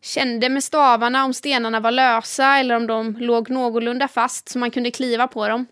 Kände 0.00 0.48
med 0.48 0.64
stavarna 0.64 1.24
om 1.24 1.34
stenarna 1.34 1.80
var 1.80 1.90
lösa 1.90 2.58
eller 2.58 2.74
om 2.74 2.86
de 2.86 3.16
låg 3.16 3.50
någorlunda 3.50 4.08
fast 4.08 4.48
så 4.48 4.58
man 4.58 4.70
kunde 4.70 4.90
kliva 4.90 5.28
på 5.28 5.48
dem. 5.48 5.66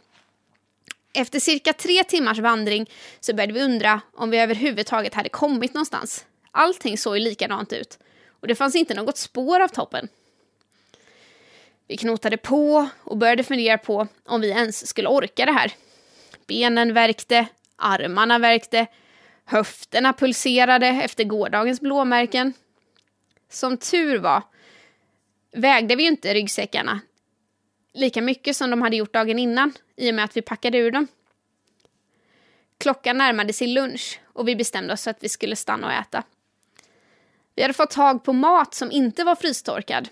Efter 1.15 1.41
cirka 1.41 1.73
tre 1.73 2.05
timmars 2.05 2.39
vandring 2.39 2.91
så 3.21 3.35
började 3.35 3.53
vi 3.53 3.63
undra 3.63 4.01
om 4.15 4.31
vi 4.31 4.39
överhuvudtaget 4.39 5.15
hade 5.15 5.29
kommit 5.29 5.75
någonstans. 5.75 6.27
Allting 6.51 6.99
såg 6.99 7.17
ju 7.17 7.25
likadant 7.25 7.73
ut 7.73 7.99
och 8.41 8.49
det 8.49 8.55
fanns 8.55 8.75
inte 8.75 8.95
något 8.95 9.17
spår 9.17 9.61
av 9.61 9.69
toppen. 9.69 10.09
Vi 11.89 11.97
knotade 11.97 12.37
på 12.37 12.89
och 13.05 13.17
började 13.17 13.45
fundera 13.45 13.79
på 13.79 14.07
om 14.25 14.41
vi 14.41 14.49
ens 14.51 14.87
skulle 14.87 15.09
orka 15.09 15.47
det 15.47 15.53
här. 15.53 15.73
Benen 16.47 16.95
värkte, 16.95 17.47
armarna 17.77 18.39
värkte, 18.39 18.87
höfterna 19.45 20.13
pulserade 20.13 20.87
efter 20.87 21.25
gårdagens 21.25 21.81
blåmärken. 21.81 22.53
Som 23.51 23.77
tur 23.77 24.19
var 24.19 24.43
vägde 25.53 25.97
vi 25.97 26.03
ju 26.03 26.09
inte 26.09 26.35
ryggsäckarna 26.35 27.01
lika 27.95 28.23
mycket 28.23 28.57
som 28.57 28.71
de 28.71 28.83
hade 28.83 28.97
gjort 28.97 29.13
dagen 29.13 29.39
innan 29.39 29.73
i 29.97 30.11
och 30.11 30.15
med 30.15 30.25
att 30.25 30.37
vi 30.37 30.43
packade 30.43 30.79
ur 30.79 30.91
dem. 30.91 31.07
Klockan 32.79 33.19
närmade 33.19 33.53
sig 33.53 33.67
lunch 33.67 34.21
och 34.33 34.49
vi 34.49 34.57
bestämde 34.57 34.93
oss 34.93 35.05
för 35.05 35.11
att 35.11 35.25
vi 35.25 35.29
skulle 35.29 35.57
stanna 35.57 35.87
och 35.87 35.93
äta. 35.93 36.23
Vi 37.55 37.63
hade 37.63 37.75
fått 37.75 37.91
tag 37.91 38.25
på 38.25 38.33
mat 38.33 38.75
som 38.75 38.91
inte 38.91 39.25
var 39.25 39.37
frystorkad 39.37 40.09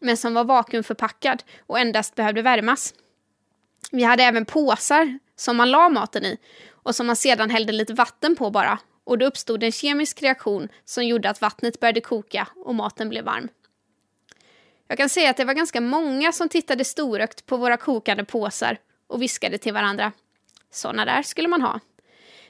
men 0.00 0.16
som 0.16 0.34
var 0.34 0.44
vakuumförpackad 0.44 1.42
och 1.66 1.78
endast 1.78 2.14
behövde 2.14 2.42
värmas. 2.42 2.94
Vi 3.90 4.02
hade 4.02 4.22
även 4.22 4.44
påsar 4.44 5.18
som 5.36 5.56
man 5.56 5.70
la 5.70 5.88
maten 5.88 6.24
i 6.24 6.38
och 6.68 6.94
som 6.94 7.06
man 7.06 7.16
sedan 7.16 7.50
hällde 7.50 7.72
lite 7.72 7.94
vatten 7.94 8.36
på 8.36 8.50
bara 8.50 8.78
och 9.04 9.18
då 9.18 9.26
uppstod 9.26 9.62
en 9.62 9.72
kemisk 9.72 10.22
reaktion 10.22 10.68
som 10.84 11.06
gjorde 11.06 11.30
att 11.30 11.40
vattnet 11.40 11.80
började 11.80 12.00
koka 12.00 12.48
och 12.56 12.74
maten 12.74 13.08
blev 13.08 13.24
varm. 13.24 13.48
Jag 14.90 14.96
kan 14.96 15.08
säga 15.08 15.30
att 15.30 15.36
det 15.36 15.44
var 15.44 15.54
ganska 15.54 15.80
många 15.80 16.32
som 16.32 16.48
tittade 16.48 16.84
storögt 16.84 17.46
på 17.46 17.56
våra 17.56 17.76
kokande 17.76 18.24
påsar 18.24 18.78
och 19.06 19.22
viskade 19.22 19.58
till 19.58 19.72
varandra. 19.72 20.12
Såna 20.70 21.04
där 21.04 21.22
skulle 21.22 21.48
man 21.48 21.62
ha. 21.62 21.80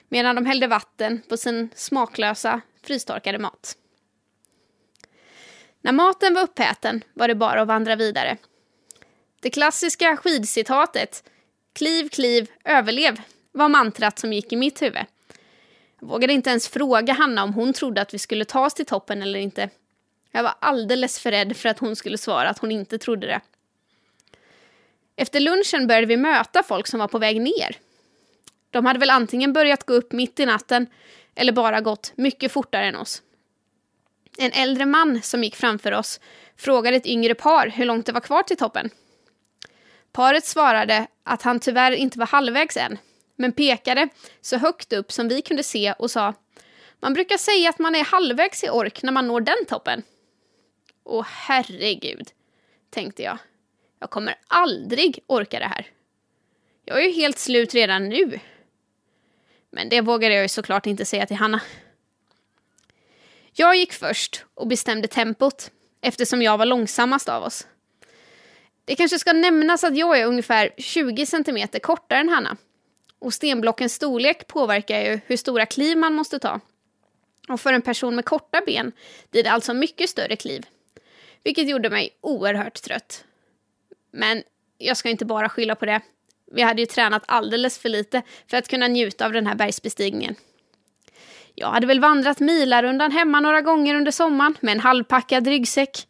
Medan 0.09 0.35
de 0.35 0.47
hällde 0.47 0.67
vatten 0.67 1.23
på 1.29 1.37
sin 1.37 1.71
smaklösa 1.75 2.61
frystorkade 2.83 3.39
mat. 3.39 3.77
När 5.81 5.93
maten 5.93 6.35
var 6.35 6.43
uppäten 6.43 7.05
var 7.15 7.29
det 7.29 7.35
bara 7.35 7.63
att 7.63 7.69
vandra 7.69 7.97
vidare. 7.97 8.37
Det 9.41 9.51
klassiska 9.51 10.17
skidcitatet 10.17 11.25
Kliv, 11.73 12.09
kliv, 12.09 12.51
överlev 12.65 13.21
var 13.53 13.69
mantrat 13.69 14.19
som 14.19 14.33
gick 14.33 14.53
i 14.53 14.57
mitt 14.57 14.83
huvud. 14.83 15.05
Jag 16.01 16.09
vågade 16.09 16.33
inte 16.33 16.51
ens 16.51 16.69
fråga 16.69 17.13
Hanna 17.13 17.43
om 17.43 17.55
hon 17.55 17.73
trodde 17.73 18.01
att 18.01 18.15
vi 18.15 18.19
skulle 18.19 18.45
ta 18.45 18.67
oss 18.67 18.75
till 18.75 18.87
toppen 18.87 19.23
eller 19.23 19.39
inte. 19.39 19.71
Jag 20.33 20.43
var 20.43 20.55
alldeles 20.59 21.19
för 21.19 21.31
rädd 21.31 21.57
för 21.57 21.69
att 21.69 21.79
hon 21.79 21.97
skulle 21.97 22.19
svara 22.19 22.49
att 22.49 22.59
hon 22.59 22.73
inte 22.73 22.99
trodde 22.99 23.27
det. 23.27 23.41
Efter 25.17 25.41
lunchen 25.41 25.87
började 25.87 26.07
vi 26.07 26.17
möta 26.17 26.63
folk 26.63 26.87
som 26.87 27.01
var 27.01 27.09
på 27.09 27.19
väg 27.19 27.41
ner. 27.41 27.77
De 28.71 28.87
hade 28.87 28.99
väl 28.99 29.11
antingen 29.11 29.53
börjat 29.53 29.85
gå 29.85 29.95
upp 29.95 30.13
mitt 30.13 30.41
i 30.41 30.47
natten 30.47 30.87
eller 31.35 31.53
bara 31.53 31.81
gått 31.81 32.13
mycket 32.17 32.53
fortare 32.53 32.87
än 32.87 32.97
oss. 32.97 33.23
En 34.39 34.53
äldre 34.53 34.87
man 34.87 35.23
som 35.23 35.45
gick 35.45 35.57
framför 35.57 35.93
oss 35.93 36.21
frågade 36.57 36.97
ett 36.97 37.07
yngre 37.07 37.35
par 37.35 37.67
hur 37.67 37.85
långt 37.85 38.07
det 38.07 38.13
var 38.13 38.21
kvar 38.21 38.43
till 38.43 38.57
toppen. 38.57 38.91
Paret 40.13 40.45
svarade 40.45 41.07
att 41.25 41.43
han 41.43 41.61
tyvärr 41.61 41.93
inte 41.93 42.19
var 42.19 42.27
halvvägs 42.27 42.77
än, 42.77 42.99
men 43.37 43.53
pekade 43.53 44.09
så 44.41 44.57
högt 44.57 44.93
upp 44.93 45.13
som 45.13 45.29
vi 45.29 45.43
kunde 45.43 45.63
se 45.63 45.93
och 45.93 46.11
sa 46.11 46.35
Man 47.01 47.15
brukar 47.15 47.37
säga 47.37 47.69
att 47.69 47.79
man 47.79 47.95
är 47.95 48.05
halvvägs 48.05 48.65
i 48.65 48.71
ork 48.71 49.03
när 49.03 49.13
man 49.13 49.29
når 49.29 49.41
den 49.41 49.67
toppen. 49.69 50.03
Åh 51.13 51.27
herregud, 51.29 52.29
tänkte 52.91 53.23
jag. 53.23 53.39
Jag 53.99 54.11
kommer 54.11 54.35
aldrig 54.47 55.19
orka 55.27 55.59
det 55.59 55.67
här. 55.67 55.87
Jag 56.85 57.03
är 57.03 57.07
ju 57.07 57.13
helt 57.13 57.39
slut 57.39 57.75
redan 57.75 58.09
nu. 58.09 58.41
Men 59.71 59.89
det 59.89 60.01
vågade 60.01 60.35
jag 60.35 60.43
ju 60.43 60.49
såklart 60.49 60.87
inte 60.87 61.05
säga 61.05 61.27
till 61.27 61.37
Hanna. 61.37 61.61
Jag 63.53 63.77
gick 63.77 63.93
först 63.93 64.45
och 64.55 64.67
bestämde 64.67 65.09
tempot 65.09 65.71
eftersom 66.01 66.43
jag 66.43 66.59
var 66.59 66.67
långsammast 66.67 67.29
av 67.29 67.43
oss. 67.43 67.67
Det 68.85 68.97
kanske 68.97 69.19
ska 69.19 69.33
nämnas 69.33 69.85
att 69.85 69.97
jag 69.97 70.19
är 70.19 70.27
ungefär 70.27 70.71
20 70.79 71.27
cm 71.27 71.69
kortare 71.83 72.19
än 72.19 72.29
Hanna. 72.29 72.57
Och 73.19 73.35
stenblockens 73.35 73.95
storlek 73.95 74.47
påverkar 74.47 75.01
ju 75.01 75.21
hur 75.27 75.37
stora 75.37 75.67
kliv 75.67 75.99
man 75.99 76.15
måste 76.15 76.39
ta. 76.39 76.61
Och 77.49 77.61
för 77.61 77.73
en 77.73 77.83
person 77.83 78.17
med 78.17 78.25
korta 78.25 78.63
ben 78.67 78.93
blir 79.31 79.43
det 79.43 79.51
alltså 79.51 79.75
mycket 79.75 80.11
större 80.11 80.37
kliv. 80.37 80.67
Vilket 81.45 81.69
gjorde 81.69 81.91
mig 81.91 82.11
oerhört 82.21 82.83
trött. 82.83 83.25
Men 84.13 84.43
jag 84.79 84.97
ska 84.97 85.09
inte 85.09 85.25
bara 85.25 85.49
skylla 85.49 85.75
på 85.75 85.87
det. 85.87 86.01
Vi 86.53 86.63
hade 86.63 86.83
ju 86.83 86.87
tränat 86.87 87.23
alldeles 87.27 87.79
för 87.79 87.89
lite 87.89 88.23
för 88.51 88.57
att 88.57 88.69
kunna 88.69 88.89
njuta 88.89 89.27
av 89.27 89.33
den 89.33 89.47
här 89.47 89.55
bergsbestigningen. 89.55 90.35
Jag 91.55 91.69
hade 91.69 91.87
väl 91.87 92.01
vandrat 92.01 92.41
milarundan 92.41 93.13
hemma 93.13 93.41
några 93.41 93.61
gånger 93.61 93.95
under 93.95 94.11
sommaren 94.11 94.55
med 94.61 94.73
en 94.73 94.81
halvpackad 94.81 95.47
ryggsäck. 95.47 96.09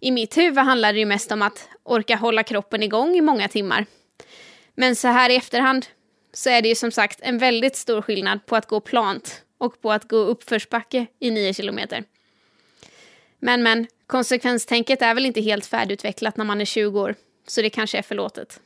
I 0.00 0.10
mitt 0.10 0.36
huvud 0.36 0.58
handlade 0.58 0.92
det 0.92 0.98
ju 0.98 1.06
mest 1.06 1.32
om 1.32 1.42
att 1.42 1.68
orka 1.82 2.16
hålla 2.16 2.42
kroppen 2.42 2.82
igång 2.82 3.16
i 3.16 3.20
många 3.20 3.48
timmar. 3.48 3.86
Men 4.74 4.96
så 4.96 5.08
här 5.08 5.30
i 5.30 5.36
efterhand 5.36 5.86
så 6.32 6.50
är 6.50 6.62
det 6.62 6.68
ju 6.68 6.74
som 6.74 6.90
sagt 6.90 7.20
en 7.22 7.38
väldigt 7.38 7.76
stor 7.76 8.02
skillnad 8.02 8.46
på 8.46 8.56
att 8.56 8.66
gå 8.66 8.80
plant 8.80 9.42
och 9.58 9.82
på 9.82 9.92
att 9.92 10.08
gå 10.08 10.16
uppförsbacke 10.16 11.06
i 11.18 11.30
9 11.30 11.54
kilometer. 11.54 12.04
Men 13.38 13.62
men, 13.62 13.86
konsekvenstänket 14.10 15.02
är 15.02 15.14
väl 15.14 15.26
inte 15.26 15.40
helt 15.40 15.66
färdigutvecklat 15.66 16.36
när 16.36 16.44
man 16.44 16.60
är 16.60 16.64
20 16.64 17.00
år, 17.00 17.14
så 17.46 17.62
det 17.62 17.70
kanske 17.70 17.98
är 17.98 18.02
förlåtet. 18.02 18.60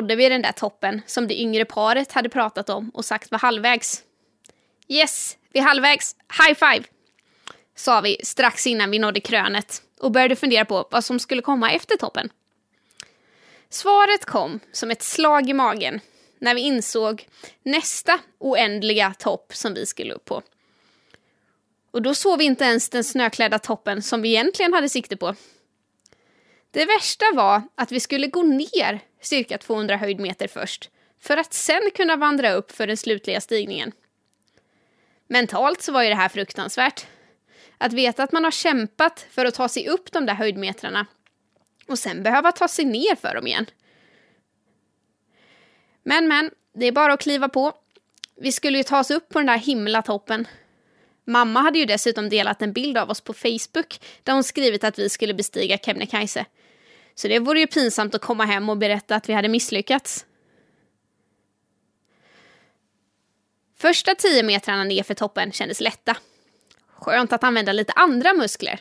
Nådde 0.00 0.16
vi 0.16 0.28
den 0.28 0.42
där 0.42 0.52
toppen 0.52 1.02
som 1.06 1.28
det 1.28 1.40
yngre 1.40 1.64
paret 1.64 2.12
hade 2.12 2.28
pratat 2.28 2.70
om 2.70 2.90
och 2.94 3.04
sagt 3.04 3.30
var 3.30 3.38
halvvägs. 3.38 4.02
Yes, 4.88 5.36
vi 5.52 5.60
är 5.60 5.64
halvvägs. 5.64 6.16
High 6.38 6.54
five! 6.54 6.84
Sa 7.74 8.00
vi 8.00 8.16
strax 8.24 8.66
innan 8.66 8.90
vi 8.90 8.98
nådde 8.98 9.20
krönet 9.20 9.82
och 10.00 10.10
började 10.10 10.36
fundera 10.36 10.64
på 10.64 10.88
vad 10.90 11.04
som 11.04 11.18
skulle 11.18 11.42
komma 11.42 11.72
efter 11.72 11.96
toppen. 11.96 12.30
Svaret 13.68 14.24
kom 14.24 14.60
som 14.72 14.90
ett 14.90 15.02
slag 15.02 15.50
i 15.50 15.52
magen 15.52 16.00
när 16.38 16.54
vi 16.54 16.60
insåg 16.60 17.28
nästa 17.62 18.18
oändliga 18.38 19.14
topp 19.18 19.52
som 19.54 19.74
vi 19.74 19.86
skulle 19.86 20.14
upp 20.14 20.24
på. 20.24 20.42
Och 21.90 22.02
då 22.02 22.14
såg 22.14 22.38
vi 22.38 22.44
inte 22.44 22.64
ens 22.64 22.88
den 22.88 23.04
snöklädda 23.04 23.58
toppen 23.58 24.02
som 24.02 24.22
vi 24.22 24.28
egentligen 24.28 24.72
hade 24.72 24.88
sikte 24.88 25.16
på. 25.16 25.34
Det 26.70 26.84
värsta 26.84 27.24
var 27.34 27.62
att 27.74 27.92
vi 27.92 28.00
skulle 28.00 28.26
gå 28.26 28.42
ner 28.42 29.00
cirka 29.20 29.58
200 29.58 29.96
höjdmeter 29.96 30.48
först 30.48 30.90
för 31.20 31.36
att 31.36 31.54
sen 31.54 31.90
kunna 31.94 32.16
vandra 32.16 32.52
upp 32.52 32.72
för 32.72 32.86
den 32.86 32.96
slutliga 32.96 33.40
stigningen. 33.40 33.92
Mentalt 35.28 35.82
så 35.82 35.92
var 35.92 36.02
ju 36.02 36.08
det 36.08 36.14
här 36.14 36.28
fruktansvärt. 36.28 37.06
Att 37.78 37.92
veta 37.92 38.22
att 38.22 38.32
man 38.32 38.44
har 38.44 38.50
kämpat 38.50 39.26
för 39.30 39.44
att 39.44 39.54
ta 39.54 39.68
sig 39.68 39.88
upp 39.88 40.12
de 40.12 40.26
där 40.26 40.34
höjdmetrarna 40.34 41.06
och 41.88 41.98
sen 41.98 42.22
behöva 42.22 42.52
ta 42.52 42.68
sig 42.68 42.84
ner 42.84 43.16
för 43.16 43.34
dem 43.34 43.46
igen. 43.46 43.66
Men, 46.02 46.28
men, 46.28 46.50
det 46.74 46.86
är 46.86 46.92
bara 46.92 47.12
att 47.12 47.20
kliva 47.20 47.48
på. 47.48 47.72
Vi 48.36 48.52
skulle 48.52 48.78
ju 48.78 48.84
ta 48.84 49.00
oss 49.00 49.10
upp 49.10 49.28
på 49.28 49.38
den 49.38 49.46
där 49.46 49.58
himla 49.58 50.02
toppen. 50.02 50.48
Mamma 51.24 51.60
hade 51.60 51.78
ju 51.78 51.84
dessutom 51.84 52.28
delat 52.28 52.62
en 52.62 52.72
bild 52.72 52.98
av 52.98 53.10
oss 53.10 53.20
på 53.20 53.32
Facebook 53.34 54.00
där 54.22 54.32
hon 54.32 54.44
skrivit 54.44 54.84
att 54.84 54.98
vi 54.98 55.08
skulle 55.08 55.34
bestiga 55.34 55.78
Kebnekaise. 55.78 56.46
Så 57.20 57.28
det 57.28 57.38
vore 57.38 57.60
ju 57.60 57.66
pinsamt 57.66 58.14
att 58.14 58.20
komma 58.20 58.44
hem 58.44 58.68
och 58.68 58.76
berätta 58.76 59.14
att 59.14 59.28
vi 59.28 59.32
hade 59.32 59.48
misslyckats. 59.48 60.26
Första 63.78 64.14
tio 64.14 64.42
metrarna 64.42 64.84
nerför 64.84 65.14
toppen 65.14 65.52
kändes 65.52 65.80
lätta. 65.80 66.16
Skönt 66.94 67.32
att 67.32 67.44
använda 67.44 67.72
lite 67.72 67.92
andra 67.92 68.32
muskler. 68.32 68.80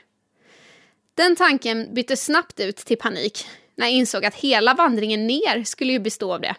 Den 1.13 1.35
tanken 1.35 1.93
bytte 1.93 2.17
snabbt 2.17 2.59
ut 2.59 2.77
till 2.77 2.97
panik 2.97 3.47
när 3.75 3.85
jag 3.85 3.93
insåg 3.93 4.25
att 4.25 4.35
hela 4.35 4.73
vandringen 4.73 5.27
ner 5.27 5.63
skulle 5.63 5.93
ju 5.93 5.99
bestå 5.99 6.33
av 6.33 6.41
det. 6.41 6.55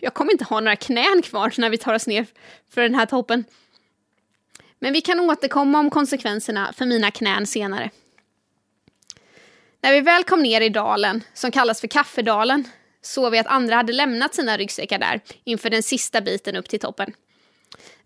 Jag 0.00 0.14
kommer 0.14 0.32
inte 0.32 0.44
ha 0.44 0.60
några 0.60 0.76
knän 0.76 1.22
kvar 1.22 1.54
när 1.58 1.70
vi 1.70 1.78
tar 1.78 1.94
oss 1.94 2.06
ner 2.06 2.26
för 2.68 2.82
den 2.82 2.94
här 2.94 3.06
toppen. 3.06 3.44
Men 4.78 4.92
vi 4.92 5.00
kan 5.00 5.20
återkomma 5.20 5.78
om 5.78 5.90
konsekvenserna 5.90 6.72
för 6.72 6.86
mina 6.86 7.10
knän 7.10 7.46
senare. 7.46 7.90
När 9.84 9.92
vi 9.92 10.00
väl 10.00 10.24
kom 10.24 10.42
ner 10.42 10.60
i 10.60 10.68
dalen, 10.68 11.24
som 11.34 11.50
kallas 11.50 11.80
för 11.80 11.88
Kaffedalen, 11.88 12.68
såg 13.02 13.32
vi 13.32 13.38
att 13.38 13.46
andra 13.46 13.76
hade 13.76 13.92
lämnat 13.92 14.34
sina 14.34 14.56
ryggsäckar 14.56 14.98
där 14.98 15.20
inför 15.44 15.70
den 15.70 15.82
sista 15.82 16.20
biten 16.20 16.56
upp 16.56 16.68
till 16.68 16.80
toppen. 16.80 17.12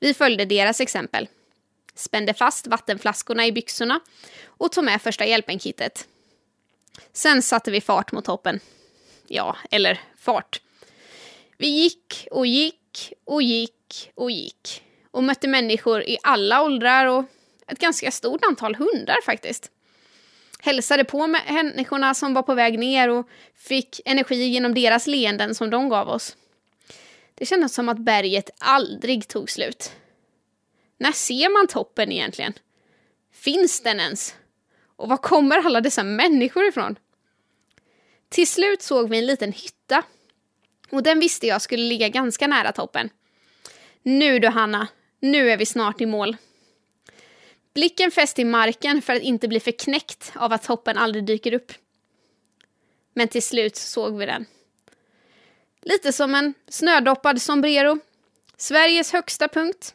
Vi 0.01 0.15
följde 0.15 0.45
deras 0.45 0.81
exempel. 0.81 1.29
Spände 1.95 2.35
fast 2.35 2.67
vattenflaskorna 2.67 3.47
i 3.47 3.53
byxorna 3.53 4.01
och 4.47 4.73
tog 4.73 4.85
med 4.85 5.03
första 5.03 5.27
hjälpen-kittet. 5.27 6.09
Sen 7.13 7.43
satte 7.43 7.71
vi 7.71 7.81
fart 7.81 8.13
mot 8.13 8.25
toppen. 8.25 8.61
Ja, 9.27 9.57
eller 9.71 10.01
fart. 10.17 10.61
Vi 11.59 11.69
gick 11.69 12.29
och 12.31 12.47
gick 12.47 13.13
och 13.25 13.43
gick 13.43 14.11
och 14.15 14.31
gick 14.31 14.83
och 15.11 15.25
mötte 15.25 15.49
människor 15.49 16.03
i 16.03 16.19
alla 16.23 16.63
åldrar 16.63 17.07
och 17.07 17.25
ett 17.67 17.79
ganska 17.79 18.11
stort 18.11 18.45
antal 18.45 18.75
hundar 18.75 19.17
faktiskt. 19.25 19.71
Hälsade 20.63 21.05
på 21.05 21.27
med 21.27 21.41
människorna 21.49 22.15
som 22.15 22.35
var 22.35 22.43
på 22.43 22.55
väg 22.55 22.79
ner 22.79 23.09
och 23.09 23.29
fick 23.55 24.01
energi 24.05 24.45
genom 24.45 24.75
deras 24.75 25.07
leenden 25.07 25.55
som 25.55 25.71
de 25.71 25.89
gav 25.89 26.09
oss. 26.09 26.37
Det 27.35 27.47
kändes 27.47 27.75
som 27.75 27.89
att 27.89 27.99
berget 27.99 28.51
aldrig 28.59 29.29
tog 29.29 29.51
slut. 29.51 29.93
När 30.99 31.13
ser 31.13 31.53
man 31.53 31.67
toppen 31.67 32.13
egentligen? 32.13 32.53
Finns 33.33 33.81
den 33.81 34.01
ens? 34.01 34.35
Och 34.97 35.09
var 35.09 35.17
kommer 35.17 35.59
alla 35.59 35.81
dessa 35.81 36.03
människor 36.03 36.69
ifrån? 36.69 36.99
Till 38.29 38.49
slut 38.49 38.83
såg 38.83 39.11
vi 39.11 39.19
en 39.19 39.27
liten 39.27 39.53
hytta. 39.53 40.03
Och 40.91 41.03
den 41.03 41.21
visste 41.21 41.47
jag 41.47 41.63
skulle 41.63 41.83
ligga 41.83 42.09
ganska 42.09 42.47
nära 42.47 42.73
toppen. 42.73 43.11
Nu 44.03 44.39
du 44.39 44.49
Hanna, 44.49 44.89
nu 45.21 45.51
är 45.51 45.57
vi 45.57 45.67
snart 45.67 46.01
i 46.01 46.07
mål. 46.07 46.37
Blicken 47.79 48.11
fäst 48.11 48.39
i 48.39 48.45
marken 48.45 49.03
för 49.03 49.17
att 49.17 49.23
inte 49.23 49.49
bli 49.49 49.61
förknäckt 49.61 50.33
av 50.35 50.53
att 50.53 50.63
toppen 50.63 50.97
aldrig 50.99 51.25
dyker 51.25 51.55
upp. 51.55 51.73
Men 53.15 53.29
till 53.29 53.43
slut 53.43 53.77
såg 53.77 54.19
vi 54.19 54.27
den. 54.27 54.47
Lite 55.83 56.13
som 56.13 56.35
en 56.35 56.55
snödoppad 56.69 57.43
sombrero. 57.43 57.99
Sveriges 58.57 59.13
högsta 59.13 59.49
punkt. 59.49 59.95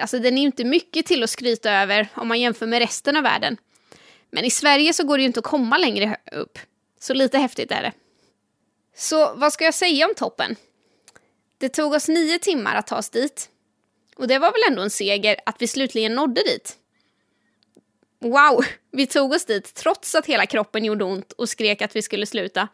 Alltså 0.00 0.18
den 0.18 0.38
är 0.38 0.42
ju 0.42 0.46
inte 0.46 0.64
mycket 0.64 1.06
till 1.06 1.22
att 1.22 1.30
skryta 1.30 1.70
över 1.70 2.08
om 2.14 2.28
man 2.28 2.40
jämför 2.40 2.66
med 2.66 2.78
resten 2.78 3.16
av 3.16 3.22
världen. 3.22 3.56
Men 4.30 4.44
i 4.44 4.50
Sverige 4.50 4.92
så 4.92 5.04
går 5.04 5.16
det 5.16 5.22
ju 5.22 5.26
inte 5.26 5.40
att 5.40 5.44
komma 5.44 5.78
längre 5.78 6.16
upp. 6.32 6.58
Så 7.00 7.14
lite 7.14 7.38
häftigt 7.38 7.72
är 7.72 7.82
det. 7.82 7.92
Så 8.96 9.34
vad 9.34 9.52
ska 9.52 9.64
jag 9.64 9.74
säga 9.74 10.06
om 10.06 10.14
toppen? 10.14 10.56
Det 11.58 11.68
tog 11.68 11.92
oss 11.92 12.08
nio 12.08 12.38
timmar 12.38 12.76
att 12.76 12.86
ta 12.86 12.98
oss 12.98 13.10
dit. 13.10 13.48
Och 14.16 14.28
det 14.28 14.38
var 14.38 14.52
väl 14.52 14.70
ändå 14.70 14.82
en 14.82 14.90
seger 14.90 15.36
att 15.46 15.56
vi 15.58 15.66
slutligen 15.66 16.14
nådde 16.14 16.42
dit. 16.42 16.76
Wow, 18.18 18.64
vi 18.90 19.06
tog 19.06 19.32
oss 19.32 19.44
dit 19.44 19.74
trots 19.74 20.14
att 20.14 20.26
hela 20.26 20.46
kroppen 20.46 20.84
gjorde 20.84 21.04
ont 21.04 21.32
och 21.32 21.48
skrek 21.48 21.82
att 21.82 21.96
vi 21.96 22.02
skulle 22.02 22.26
sluta. 22.26 22.68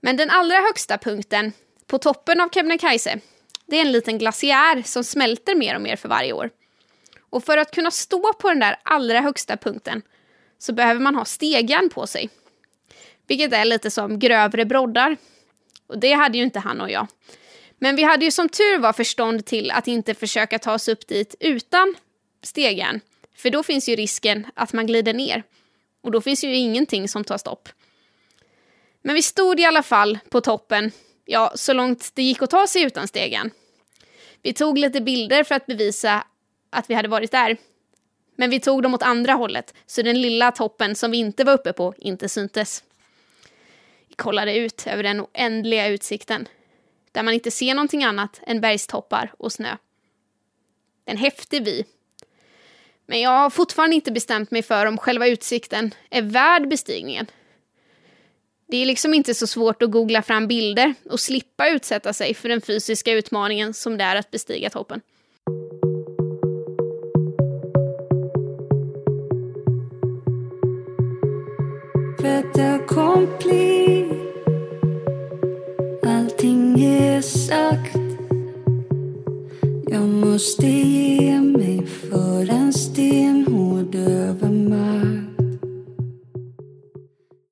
Men 0.00 0.16
den 0.16 0.30
allra 0.30 0.56
högsta 0.56 0.98
punkten, 0.98 1.52
på 1.86 1.98
toppen 1.98 2.40
av 2.40 2.48
Kebnekaise, 2.48 3.18
det 3.66 3.76
är 3.76 3.80
en 3.80 3.92
liten 3.92 4.18
glaciär 4.18 4.82
som 4.82 5.04
smälter 5.04 5.54
mer 5.54 5.74
och 5.74 5.82
mer 5.82 5.96
för 5.96 6.08
varje 6.08 6.32
år. 6.32 6.50
Och 7.30 7.44
för 7.44 7.58
att 7.58 7.74
kunna 7.74 7.90
stå 7.90 8.32
på 8.32 8.48
den 8.48 8.60
där 8.60 8.76
allra 8.82 9.20
högsta 9.20 9.56
punkten 9.56 10.02
så 10.58 10.72
behöver 10.72 11.00
man 11.00 11.14
ha 11.14 11.24
stegjärn 11.24 11.90
på 11.90 12.06
sig. 12.06 12.30
Vilket 13.26 13.52
är 13.52 13.64
lite 13.64 13.90
som 13.90 14.18
grövre 14.18 14.64
broddar. 14.64 15.16
Och 15.86 15.98
det 15.98 16.12
hade 16.12 16.38
ju 16.38 16.44
inte 16.44 16.58
han 16.58 16.80
och 16.80 16.90
jag. 16.90 17.06
Men 17.82 17.96
vi 17.96 18.02
hade 18.02 18.24
ju 18.24 18.30
som 18.30 18.48
tur 18.48 18.78
var 18.78 18.92
förstånd 18.92 19.46
till 19.46 19.70
att 19.70 19.88
inte 19.88 20.14
försöka 20.14 20.58
ta 20.58 20.74
oss 20.74 20.88
upp 20.88 21.06
dit 21.06 21.34
utan 21.40 21.94
stegen, 22.42 23.00
För 23.36 23.50
då 23.50 23.62
finns 23.62 23.88
ju 23.88 23.96
risken 23.96 24.46
att 24.54 24.72
man 24.72 24.86
glider 24.86 25.14
ner. 25.14 25.42
Och 26.00 26.10
då 26.10 26.20
finns 26.20 26.44
ju 26.44 26.54
ingenting 26.54 27.08
som 27.08 27.24
tar 27.24 27.38
stopp. 27.38 27.68
Men 29.02 29.14
vi 29.14 29.22
stod 29.22 29.60
i 29.60 29.64
alla 29.64 29.82
fall 29.82 30.18
på 30.28 30.40
toppen, 30.40 30.92
ja, 31.24 31.52
så 31.54 31.72
långt 31.72 32.10
det 32.14 32.22
gick 32.22 32.42
att 32.42 32.50
ta 32.50 32.66
sig 32.66 32.82
utan 32.82 33.08
stegen. 33.08 33.50
Vi 34.42 34.52
tog 34.52 34.78
lite 34.78 35.00
bilder 35.00 35.44
för 35.44 35.54
att 35.54 35.66
bevisa 35.66 36.24
att 36.70 36.90
vi 36.90 36.94
hade 36.94 37.08
varit 37.08 37.30
där. 37.32 37.56
Men 38.36 38.50
vi 38.50 38.60
tog 38.60 38.82
dem 38.82 38.94
åt 38.94 39.02
andra 39.02 39.32
hållet, 39.32 39.74
så 39.86 40.02
den 40.02 40.22
lilla 40.22 40.52
toppen 40.52 40.94
som 40.94 41.10
vi 41.10 41.18
inte 41.18 41.44
var 41.44 41.52
uppe 41.52 41.72
på 41.72 41.94
inte 41.98 42.28
syntes. 42.28 42.84
Vi 44.08 44.14
kollade 44.14 44.56
ut 44.56 44.86
över 44.86 45.02
den 45.02 45.20
oändliga 45.20 45.88
utsikten 45.88 46.48
där 47.12 47.22
man 47.22 47.34
inte 47.34 47.50
ser 47.50 47.74
någonting 47.74 48.04
annat 48.04 48.40
än 48.46 48.60
bergstoppar 48.60 49.32
och 49.38 49.52
snö. 49.52 49.76
En 51.04 51.16
häftig 51.16 51.64
vy. 51.64 51.84
Men 53.06 53.20
jag 53.20 53.30
har 53.30 53.50
fortfarande 53.50 53.96
inte 53.96 54.12
bestämt 54.12 54.50
mig 54.50 54.62
för 54.62 54.86
om 54.86 54.98
själva 54.98 55.26
utsikten 55.26 55.94
är 56.10 56.22
värd 56.22 56.68
bestigningen. 56.68 57.26
Det 58.68 58.76
är 58.76 58.86
liksom 58.86 59.14
inte 59.14 59.34
så 59.34 59.46
svårt 59.46 59.82
att 59.82 59.90
googla 59.90 60.22
fram 60.22 60.46
bilder 60.46 60.94
och 61.10 61.20
slippa 61.20 61.68
utsätta 61.68 62.12
sig 62.12 62.34
för 62.34 62.48
den 62.48 62.60
fysiska 62.60 63.12
utmaningen 63.12 63.74
som 63.74 63.98
det 63.98 64.04
är 64.04 64.16
att 64.16 64.30
bestiga 64.30 64.70
toppen. 64.70 65.00
Fait 72.20 72.58
accompli 72.58 74.01
allting 76.12 76.84
är 76.84 77.20
sagt. 77.20 77.96
Jag 79.90 80.08
måste 80.08 80.66
ge 80.66 81.40
mig 81.40 81.86
för 81.86 82.50
en 82.50 82.72
stenhård 82.72 83.94
övermakt. 83.94 85.01